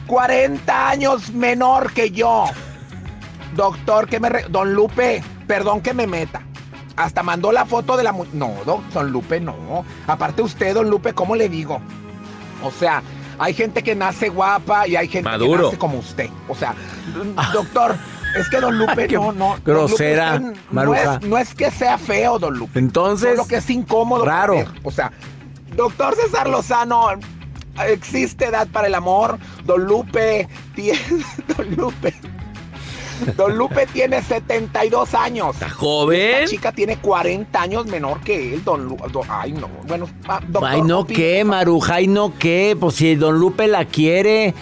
40 0.06 0.88
años 0.88 1.32
menor 1.32 1.92
que 1.92 2.10
yo. 2.10 2.44
Doctor, 3.54 4.08
que 4.08 4.20
me... 4.20 4.30
Don 4.48 4.72
Lupe, 4.72 5.22
perdón 5.46 5.80
que 5.80 5.94
me 5.94 6.06
meta. 6.06 6.42
Hasta 6.96 7.22
mandó 7.22 7.52
la 7.52 7.64
foto 7.64 7.96
de 7.96 8.04
la... 8.04 8.14
No, 8.32 8.54
don 8.92 9.10
Lupe, 9.12 9.40
no. 9.40 9.84
Aparte 10.06 10.42
usted, 10.42 10.74
don 10.74 10.88
Lupe, 10.90 11.12
¿cómo 11.12 11.36
le 11.36 11.48
digo? 11.48 11.80
O 12.62 12.70
sea, 12.70 13.02
hay 13.38 13.54
gente 13.54 13.82
que 13.82 13.94
nace 13.94 14.28
guapa 14.28 14.86
y 14.86 14.96
hay 14.96 15.08
gente 15.08 15.28
que 15.30 15.48
nace 15.48 15.78
como 15.78 15.98
usted. 15.98 16.30
O 16.48 16.54
sea, 16.54 16.74
doctor, 17.52 17.96
es 18.36 18.48
que 18.48 18.60
don 18.60 18.78
Lupe 18.78 19.08
no, 19.08 19.32
no. 19.32 19.56
Grosera, 19.64 20.38
no, 20.70 20.94
es, 20.94 21.22
no, 21.22 21.38
es, 21.38 21.54
que 21.54 21.70
sea 21.70 21.98
feo, 21.98 22.38
don 22.38 22.58
Lupe. 22.58 22.78
Entonces. 22.78 23.36
Solo 23.36 23.46
que 23.46 23.56
es 23.56 23.70
incómodo. 23.70 24.24
Raro. 24.24 24.64
O 24.82 24.90
sea, 24.90 25.12
doctor 25.76 26.14
César 26.16 26.48
Lozano, 26.48 27.08
existe 27.88 28.46
edad 28.46 28.68
para 28.68 28.86
el 28.86 28.94
amor. 28.94 29.38
Don 29.64 29.84
Lupe 29.84 30.48
tiene. 30.74 30.98
Don 31.56 31.74
Lupe. 31.76 32.14
Don 33.36 33.56
Lupe 33.56 33.86
tiene 33.86 34.22
72 34.22 35.14
años. 35.14 35.54
¿Está 35.54 35.70
joven? 35.70 36.40
La 36.40 36.46
chica 36.46 36.72
tiene 36.72 36.96
40 36.96 37.60
años 37.60 37.86
menor 37.86 38.20
que 38.20 38.54
él, 38.54 38.64
Don 38.64 38.84
Lupe. 38.84 39.04
Ay, 39.28 39.52
no. 39.52 39.68
Bueno, 39.86 40.08
ah, 40.28 40.40
Ay, 40.62 40.82
no, 40.82 41.06
¿qué, 41.06 41.44
Maruja? 41.44 41.96
Ay, 41.96 42.08
no, 42.08 42.36
¿qué? 42.38 42.76
Pues 42.78 42.96
si 42.96 43.14
Don 43.14 43.38
Lupe 43.38 43.68
la 43.68 43.84
quiere. 43.84 44.54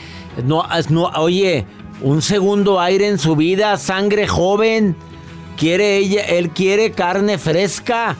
No, 0.45 0.67
no, 0.91 1.07
oye, 1.17 1.65
un 2.03 2.23
segundo 2.23 2.81
aire 2.81 3.09
en 3.09 3.19
su 3.19 3.37
vida, 3.37 3.77
sangre 3.77 4.27
joven. 4.27 4.97
Quiere 5.57 5.99
ella, 5.99 6.25
él 6.25 6.51
quiere 6.51 6.93
carne 6.93 7.37
fresca. 7.39 8.17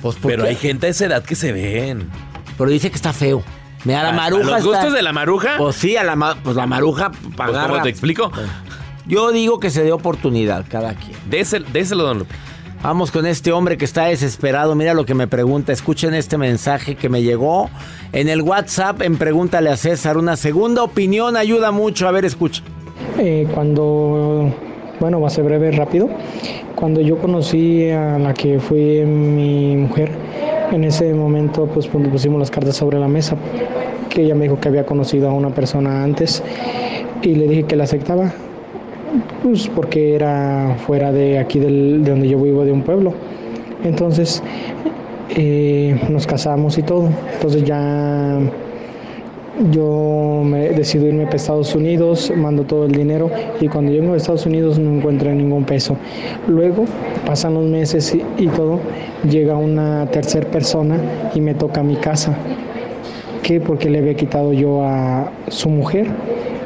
Pues 0.00 0.16
Pero 0.22 0.44
hay 0.44 0.56
gente 0.56 0.86
de 0.86 0.92
esa 0.92 1.06
edad 1.06 1.24
que 1.24 1.34
se 1.34 1.52
ven. 1.52 2.08
Pero 2.56 2.70
dice 2.70 2.90
que 2.90 2.96
está 2.96 3.12
feo. 3.12 3.42
Mira, 3.84 4.02
la 4.02 4.08
¿A- 4.08 4.12
a 4.12 4.16
maruja. 4.16 4.50
los 4.50 4.64
gustos 4.66 4.92
de 4.92 5.02
la 5.02 5.12
maruja? 5.12 5.50
Pues 5.58 5.76
sí, 5.76 5.96
a 5.96 6.04
la, 6.04 6.16
ma- 6.16 6.36
pues 6.42 6.56
la 6.56 6.66
maruja 6.66 7.10
Pues, 7.10 7.34
pagar. 7.36 7.70
¿Cómo 7.70 7.82
te 7.82 7.88
explico? 7.88 8.30
Yo 9.06 9.32
digo 9.32 9.58
que 9.58 9.70
se 9.70 9.82
dé 9.82 9.92
oportunidad 9.92 10.64
cada 10.68 10.94
quien. 10.94 11.16
Déselo, 11.28 11.66
déselo, 11.72 12.04
don 12.04 12.18
Lupe. 12.20 12.34
Vamos 12.82 13.10
con 13.10 13.26
este 13.26 13.52
hombre 13.52 13.76
que 13.76 13.84
está 13.84 14.04
desesperado. 14.06 14.74
Mira 14.74 14.94
lo 14.94 15.04
que 15.04 15.14
me 15.14 15.26
pregunta. 15.26 15.72
Escuchen 15.72 16.14
este 16.14 16.38
mensaje 16.38 16.94
que 16.94 17.08
me 17.10 17.22
llegó 17.22 17.68
en 18.12 18.28
el 18.28 18.40
WhatsApp 18.42 19.02
en 19.02 19.16
Pregúntale 19.18 19.68
a 19.70 19.76
César. 19.76 20.16
Una 20.16 20.36
segunda 20.36 20.82
opinión 20.82 21.36
ayuda 21.36 21.72
mucho. 21.72 22.08
A 22.08 22.10
ver, 22.10 22.24
escucha. 22.24 22.62
Eh, 23.18 23.46
cuando, 23.52 24.54
bueno, 24.98 25.20
va 25.20 25.26
a 25.26 25.30
ser 25.30 25.44
breve, 25.44 25.72
rápido. 25.72 26.08
Cuando 26.74 27.00
yo 27.02 27.18
conocí 27.18 27.90
a 27.90 28.18
la 28.18 28.32
que 28.32 28.58
fue 28.60 29.04
mi 29.04 29.76
mujer, 29.76 30.12
en 30.72 30.84
ese 30.84 31.12
momento 31.14 31.66
pues 31.66 31.86
pusimos 31.88 32.38
las 32.38 32.50
cartas 32.50 32.76
sobre 32.76 32.98
la 32.98 33.08
mesa, 33.08 33.36
que 34.08 34.22
ella 34.22 34.34
me 34.34 34.44
dijo 34.44 34.58
que 34.60 34.68
había 34.68 34.84
conocido 34.86 35.28
a 35.28 35.32
una 35.32 35.50
persona 35.50 36.02
antes 36.02 36.42
y 37.22 37.34
le 37.34 37.46
dije 37.48 37.64
que 37.64 37.76
la 37.76 37.84
aceptaba, 37.84 38.32
pues 39.42 39.68
porque 39.68 40.14
era 40.14 40.76
fuera 40.86 41.12
de 41.12 41.38
aquí 41.38 41.58
del- 41.58 42.04
de 42.04 42.10
donde 42.10 42.28
yo 42.28 42.38
vivo, 42.40 42.64
de 42.64 42.72
un 42.72 42.82
pueblo. 42.82 43.12
Entonces 43.84 44.42
eh, 45.30 45.98
nos 46.08 46.26
casamos 46.26 46.76
y 46.78 46.82
todo. 46.82 47.08
Entonces 47.34 47.64
ya 47.64 48.38
yo 49.70 50.42
me 50.44 50.70
decido 50.70 51.06
irme 51.06 51.24
para 51.24 51.36
Estados 51.36 51.74
Unidos, 51.74 52.32
mando 52.36 52.64
todo 52.64 52.86
el 52.86 52.92
dinero 52.92 53.30
y 53.60 53.68
cuando 53.68 53.92
llego 53.92 54.14
a 54.14 54.16
Estados 54.16 54.46
Unidos 54.46 54.78
no 54.78 54.96
encuentro 54.96 55.32
ningún 55.32 55.64
peso. 55.64 55.96
Luego 56.46 56.84
pasan 57.26 57.54
los 57.54 57.64
meses 57.64 58.16
y, 58.38 58.46
todo, 58.48 58.80
llega 59.28 59.56
una 59.56 60.06
tercera 60.06 60.48
persona 60.50 60.98
y 61.34 61.40
me 61.40 61.54
toca 61.54 61.82
mi 61.82 61.96
casa. 61.96 62.36
¿Qué? 63.42 63.60
Porque 63.60 63.90
le 63.90 63.98
había 63.98 64.14
quitado 64.14 64.52
yo 64.52 64.82
a 64.84 65.32
su 65.48 65.68
mujer 65.68 66.06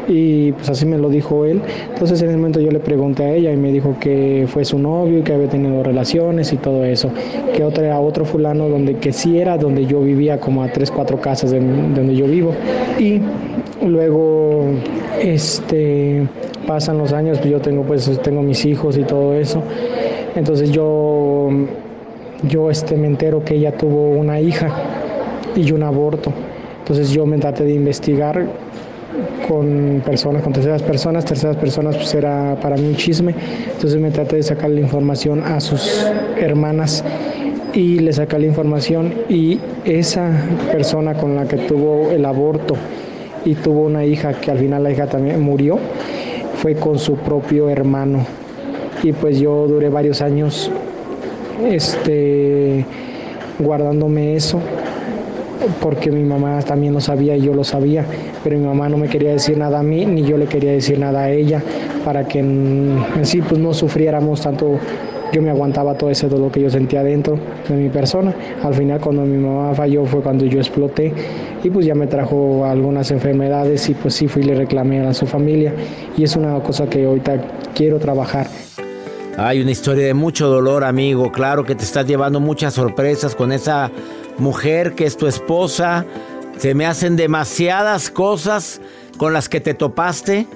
y 0.09 0.53
pues 0.53 0.69
así 0.71 0.87
me 0.87 0.99
lo 0.99 1.09
dijo 1.09 1.45
él. 1.45 1.61
Entonces 1.93 2.21
en 2.23 2.29
ese 2.29 2.37
momento 2.37 2.61
yo 2.61 2.71
le 2.71 2.81
pregunté 2.81 3.25
a 3.25 3.35
ella 3.35 3.53
y 3.53 3.57
me 3.57 3.73
dijo 3.73 3.97
que 4.01 4.47
fue 4.49 4.65
su 4.65 4.79
novio 4.79 5.19
y 5.19 5.23
que 5.23 5.33
había 5.33 5.49
tenido 5.49 5.83
relaciones 5.83 6.53
y 6.53 6.57
todo 6.57 6.85
eso. 6.85 7.11
Que 7.55 7.65
otro 7.65 7.85
era 7.85 8.01
otro 8.01 8.25
fulano 8.25 8.69
donde 8.69 8.97
que 8.97 9.13
sí 9.13 9.39
era 9.39 9.57
donde 9.57 9.87
yo 9.87 10.01
vivía 10.01 10.39
como 10.39 10.63
a 10.63 10.69
tres, 10.69 10.91
cuatro 10.91 11.21
casas 11.21 11.51
de 11.51 11.61
donde 11.61 12.15
yo 12.15 12.27
vivo. 12.27 12.55
Y 12.99 13.21
luego 13.85 14.65
este 15.21 16.27
pasan 16.67 16.99
los 16.99 17.13
años, 17.13 17.39
pues 17.39 17.51
yo 17.51 17.61
tengo 17.61 17.83
pues 17.83 18.21
tengo 18.23 18.43
mis 18.43 18.65
hijos 18.65 18.97
y 18.97 19.03
todo 19.03 19.35
eso. 19.35 19.63
Entonces 20.35 20.71
yo 20.71 21.49
yo 22.49 22.71
este 22.71 22.97
me 22.97 23.07
entero 23.07 23.45
que 23.45 23.55
ella 23.55 23.73
tuvo 23.73 24.11
una 24.11 24.41
hija 24.41 24.71
y 25.57 25.71
un 25.73 25.83
aborto. 25.83 26.33
Entonces 26.81 27.11
yo 27.11 27.25
me 27.25 27.39
traté 27.39 27.65
de 27.65 27.73
investigar 27.73 28.47
con 29.49 30.03
personas, 30.05 30.43
con 30.43 30.53
terceras 30.53 30.83
personas, 30.83 31.25
terceras 31.25 31.57
personas 31.57 31.97
pues 31.97 32.15
era 32.15 32.57
para 32.61 32.77
mí 32.77 32.89
un 32.89 32.97
chisme, 32.97 33.35
entonces 33.73 34.01
me 34.01 34.11
traté 34.11 34.37
de 34.37 34.43
sacar 34.43 34.71
la 34.71 34.81
información 34.81 35.43
a 35.43 35.61
sus 35.61 36.07
hermanas 36.37 37.05
y 37.73 37.99
le 37.99 38.13
saqué 38.13 38.39
la 38.39 38.47
información 38.47 39.13
y 39.29 39.61
esa 39.85 40.31
persona 40.71 41.15
con 41.15 41.37
la 41.37 41.47
que 41.47 41.57
tuvo 41.57 42.11
el 42.11 42.25
aborto 42.25 42.77
y 43.45 43.55
tuvo 43.55 43.83
una 43.83 44.05
hija 44.05 44.33
que 44.35 44.51
al 44.51 44.59
final 44.59 44.83
la 44.83 44.91
hija 44.91 45.07
también 45.07 45.41
murió, 45.41 45.79
fue 46.57 46.75
con 46.75 46.99
su 46.99 47.17
propio 47.17 47.69
hermano. 47.69 48.25
Y 49.03 49.13
pues 49.13 49.39
yo 49.39 49.67
duré 49.67 49.91
varios 49.91 50.23
años 50.23 50.71
este, 51.63 52.87
guardándome 53.59 54.35
eso 54.35 54.61
porque 55.81 56.11
mi 56.11 56.23
mamá 56.23 56.61
también 56.63 56.93
lo 56.93 57.01
sabía 57.01 57.37
y 57.37 57.43
yo 57.43 57.55
lo 57.55 57.65
sabía, 57.65 58.05
pero 58.43 58.59
mi 58.59 58.65
mamá 58.65 58.89
no 58.89 58.97
me 58.97 59.09
quería 59.09 59.33
decir 59.33 59.59
nada 59.59 59.81
a 59.81 59.83
mí 59.83 60.05
ni 60.07 60.23
yo 60.23 60.37
le 60.37 60.47
quería 60.47 60.73
decir 60.73 60.99
nada 60.99 61.25
a 61.25 61.31
ella 61.31 61.63
para 62.05 62.27
que 62.27 62.41
en, 62.41 63.05
sí 63.23 63.41
pues 63.41 63.61
no 63.61 63.73
sufriéramos 63.73 64.41
tanto 64.43 64.79
yo 65.33 65.43
me 65.43 65.51
aguantaba 65.51 65.95
todo 65.95 66.11
ese 66.11 66.29
dolor 66.29 66.53
que 66.53 66.61
yo 66.61 66.71
sentía 66.71 67.03
dentro 67.03 67.37
de 67.69 67.75
mi 67.75 67.89
persona. 67.89 68.33
Al 68.63 68.73
final 68.73 69.01
cuando 69.01 69.23
mi 69.23 69.37
mamá 69.37 69.75
falló 69.75 70.05
fue 70.05 70.21
cuando 70.21 70.45
yo 70.45 70.61
exploté 70.61 71.13
y 71.65 71.71
pues 71.71 71.85
ya 71.87 71.95
me 71.97 72.07
trajo 72.07 72.65
algunas 72.65 73.11
enfermedades 73.11 73.89
y 73.89 73.95
pues 73.95 74.15
sí 74.15 74.29
fui 74.29 74.43
y 74.43 74.45
le 74.45 74.55
reclamé 74.55 75.01
a 75.01 75.13
su 75.13 75.27
familia 75.27 75.75
y 76.17 76.23
es 76.23 76.37
una 76.37 76.61
cosa 76.61 76.87
que 76.87 77.05
ahorita 77.05 77.39
quiero 77.75 77.99
trabajar. 77.99 78.47
Hay 79.37 79.61
una 79.61 79.73
historia 79.73 80.07
de 80.07 80.15
mucho 80.15 80.47
dolor, 80.47 80.85
amigo. 80.85 81.33
Claro 81.33 81.65
que 81.65 81.75
te 81.75 81.83
estás 81.83 82.07
llevando 82.07 82.39
muchas 82.39 82.75
sorpresas 82.75 83.35
con 83.35 83.51
esa 83.51 83.91
mujer 84.39 84.95
que 84.95 85.05
es 85.05 85.17
tu 85.17 85.27
esposa. 85.27 86.05
Se 86.59 86.75
me 86.75 86.87
hacen 86.87 87.17
demasiadas 87.17 88.11
cosas 88.11 88.81
con 89.19 89.33
las 89.33 89.49
que 89.49 89.61
te 89.61 89.75
topaste 89.75 90.47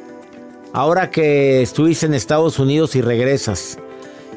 ahora 0.73 1.11
que 1.11 1.63
estuviste 1.63 2.07
en 2.07 2.15
Estados 2.15 2.59
Unidos 2.59 2.95
y 2.97 3.01
regresas. 3.01 3.79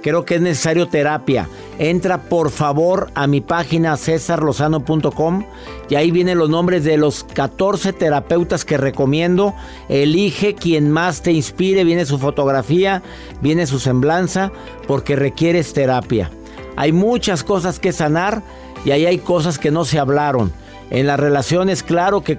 Creo 0.02 0.26
que 0.26 0.36
es 0.36 0.42
necesario 0.42 0.88
terapia. 0.88 1.48
Entra 1.78 2.24
por 2.24 2.50
favor 2.50 3.12
a 3.14 3.28
mi 3.28 3.39
página 3.39 3.96
cesarlozano.com 3.98 5.46
y 5.89 5.96
ahí 5.96 6.10
vienen 6.10 6.39
los 6.39 6.50
nombres 6.50 6.84
de 6.84 6.98
los 6.98 7.24
14 7.24 7.94
terapeutas 7.94 8.66
que 8.66 8.78
recomiendo. 8.78 9.54
Elige 9.89 10.56
quien 10.56 10.89
más 10.89 11.22
te 11.22 11.32
inspire, 11.32 11.84
viene 11.84 12.06
su 12.06 12.18
fotografía, 12.18 13.04
viene 13.42 13.68
su 13.68 13.80
semblanza, 13.80 14.52
porque 14.88 15.16
requieres 15.16 15.74
terapia. 15.74 16.32
Hay 16.78 16.94
muchas 16.94 17.44
cosas 17.44 17.80
que 17.80 17.94
sanar 17.94 18.42
y 18.86 18.92
ahí 18.92 19.06
hay 19.06 19.18
cosas 19.20 19.60
que 19.60 19.72
no 19.72 19.86
se 19.86 20.00
hablaron. 20.00 20.52
En 20.90 21.08
las 21.08 21.20
relaciones, 21.20 21.84
claro 21.84 22.22
que, 22.22 22.38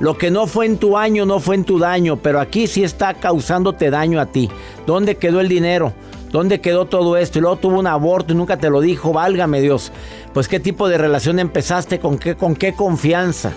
lo 0.00 0.16
que 0.16 0.30
no 0.30 0.46
fue 0.46 0.66
en 0.66 0.78
tu 0.78 0.96
año 0.96 1.26
no 1.26 1.40
fue 1.40 1.54
en 1.54 1.64
tu 1.64 1.78
daño, 1.78 2.16
pero 2.16 2.40
aquí 2.40 2.66
sí 2.66 2.82
está 2.82 3.14
causándote 3.14 3.90
daño 3.90 4.20
a 4.20 4.26
ti. 4.26 4.50
¿Dónde 4.86 5.16
quedó 5.16 5.40
el 5.40 5.48
dinero? 5.48 5.92
¿Dónde 6.30 6.62
quedó 6.62 6.86
todo 6.86 7.18
esto? 7.18 7.38
Y 7.38 7.42
luego 7.42 7.56
tuvo 7.56 7.78
un 7.78 7.86
aborto 7.86 8.32
y 8.32 8.36
nunca 8.36 8.56
te 8.56 8.70
lo 8.70 8.80
dijo, 8.80 9.12
válgame 9.12 9.60
Dios. 9.60 9.92
Pues 10.32 10.48
qué 10.48 10.58
tipo 10.58 10.88
de 10.88 10.96
relación 10.96 11.38
empezaste, 11.38 12.00
con 12.00 12.18
qué, 12.18 12.34
con 12.34 12.56
qué 12.56 12.72
confianza. 12.72 13.52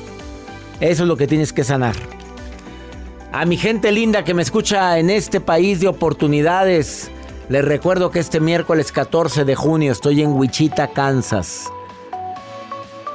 Eso 0.82 1.04
es 1.04 1.08
lo 1.08 1.16
que 1.16 1.28
tienes 1.28 1.54
que 1.54 1.64
sanar. 1.64 1.96
A 3.32 3.46
mi 3.46 3.58
gente 3.58 3.92
linda 3.92 4.24
que 4.24 4.34
me 4.34 4.42
escucha 4.42 5.00
en 5.00 5.10
este 5.10 5.40
país 5.40 5.80
de 5.80 5.88
oportunidades, 5.88 7.10
les 7.48 7.64
recuerdo 7.64 8.12
que 8.12 8.20
este 8.20 8.40
miércoles 8.40 8.92
14 8.92 9.46
de 9.46 9.56
junio 9.56 9.92
estoy 9.92 10.22
en 10.22 10.34
Wichita, 10.34 10.88
Kansas. 10.88 11.70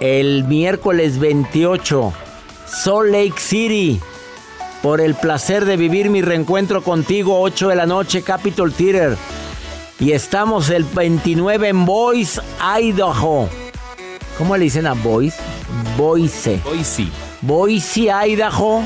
El 0.01 0.45
miércoles 0.45 1.19
28, 1.19 2.15
Salt 2.67 3.11
Lake 3.11 3.39
City. 3.39 4.01
Por 4.83 5.03
el 5.03 5.15
placer 5.15 5.67
de 5.67 5.77
vivir 5.77 6.09
mi 6.09 6.23
reencuentro 6.23 6.83
contigo, 6.83 7.39
8 7.39 7.69
de 7.69 7.77
la 7.77 7.85
noche, 7.85 8.23
Capitol 8.23 8.73
Theater. 8.73 9.19
Y 9.99 10.13
estamos 10.13 10.71
el 10.71 10.85
29 10.85 11.69
en 11.69 11.85
Boise, 11.85 12.41
Idaho. 12.81 13.51
¿Cómo 14.39 14.57
le 14.57 14.65
dicen 14.65 14.87
a 14.87 14.95
Boise? 14.95 15.37
Boise. 15.99 16.63
Boise. 16.65 17.09
Boise, 17.43 18.11
Idaho. 18.11 18.83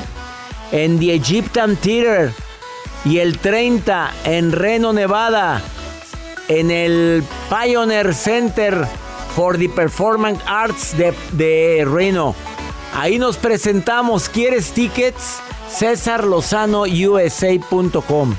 En 0.73 0.99
The 0.99 1.15
Egyptian 1.15 1.77
Theater. 1.77 2.33
Y 3.05 3.19
el 3.19 3.39
30 3.39 4.12
en 4.25 4.51
Reno, 4.51 4.93
Nevada. 4.93 5.62
En 6.49 6.73
el 6.73 7.23
Pioneer 7.49 8.12
Center 8.15 8.85
for 9.35 9.59
the 9.59 9.68
Performance 9.68 10.41
Arts 10.47 10.97
de, 10.97 11.12
de 11.32 11.85
Reno. 11.85 12.37
Ahí 12.95 13.18
nos 13.18 13.37
presentamos. 13.37 14.28
¿Quieres 14.28 14.70
tickets? 14.72 15.41
CesarLozanoUSA.com. 15.70 18.35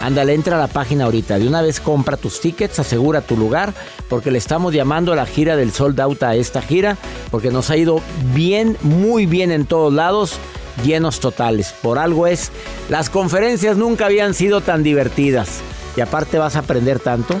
Ándale, 0.00 0.32
entra 0.34 0.56
a 0.56 0.60
la 0.60 0.68
página 0.68 1.04
ahorita. 1.04 1.38
De 1.38 1.46
una 1.46 1.62
vez 1.62 1.78
compra 1.78 2.16
tus 2.16 2.40
tickets, 2.40 2.80
asegura 2.80 3.20
tu 3.20 3.36
lugar, 3.36 3.72
porque 4.08 4.32
le 4.32 4.38
estamos 4.38 4.74
llamando 4.74 5.12
a 5.12 5.16
la 5.16 5.26
gira 5.26 5.54
del 5.54 5.72
Sold 5.72 6.00
Out 6.00 6.24
a 6.24 6.34
esta 6.34 6.60
gira, 6.60 6.96
porque 7.30 7.50
nos 7.50 7.70
ha 7.70 7.76
ido 7.76 8.00
bien, 8.34 8.76
muy 8.80 9.26
bien 9.26 9.52
en 9.52 9.66
todos 9.66 9.92
lados, 9.92 10.38
llenos 10.84 11.20
totales. 11.20 11.72
Por 11.82 11.98
algo 11.98 12.26
es, 12.26 12.50
las 12.88 13.10
conferencias 13.10 13.76
nunca 13.76 14.06
habían 14.06 14.34
sido 14.34 14.60
tan 14.60 14.82
divertidas. 14.82 15.60
Y 15.96 16.00
aparte 16.00 16.38
vas 16.38 16.56
a 16.56 16.60
aprender 16.60 16.98
tanto. 16.98 17.40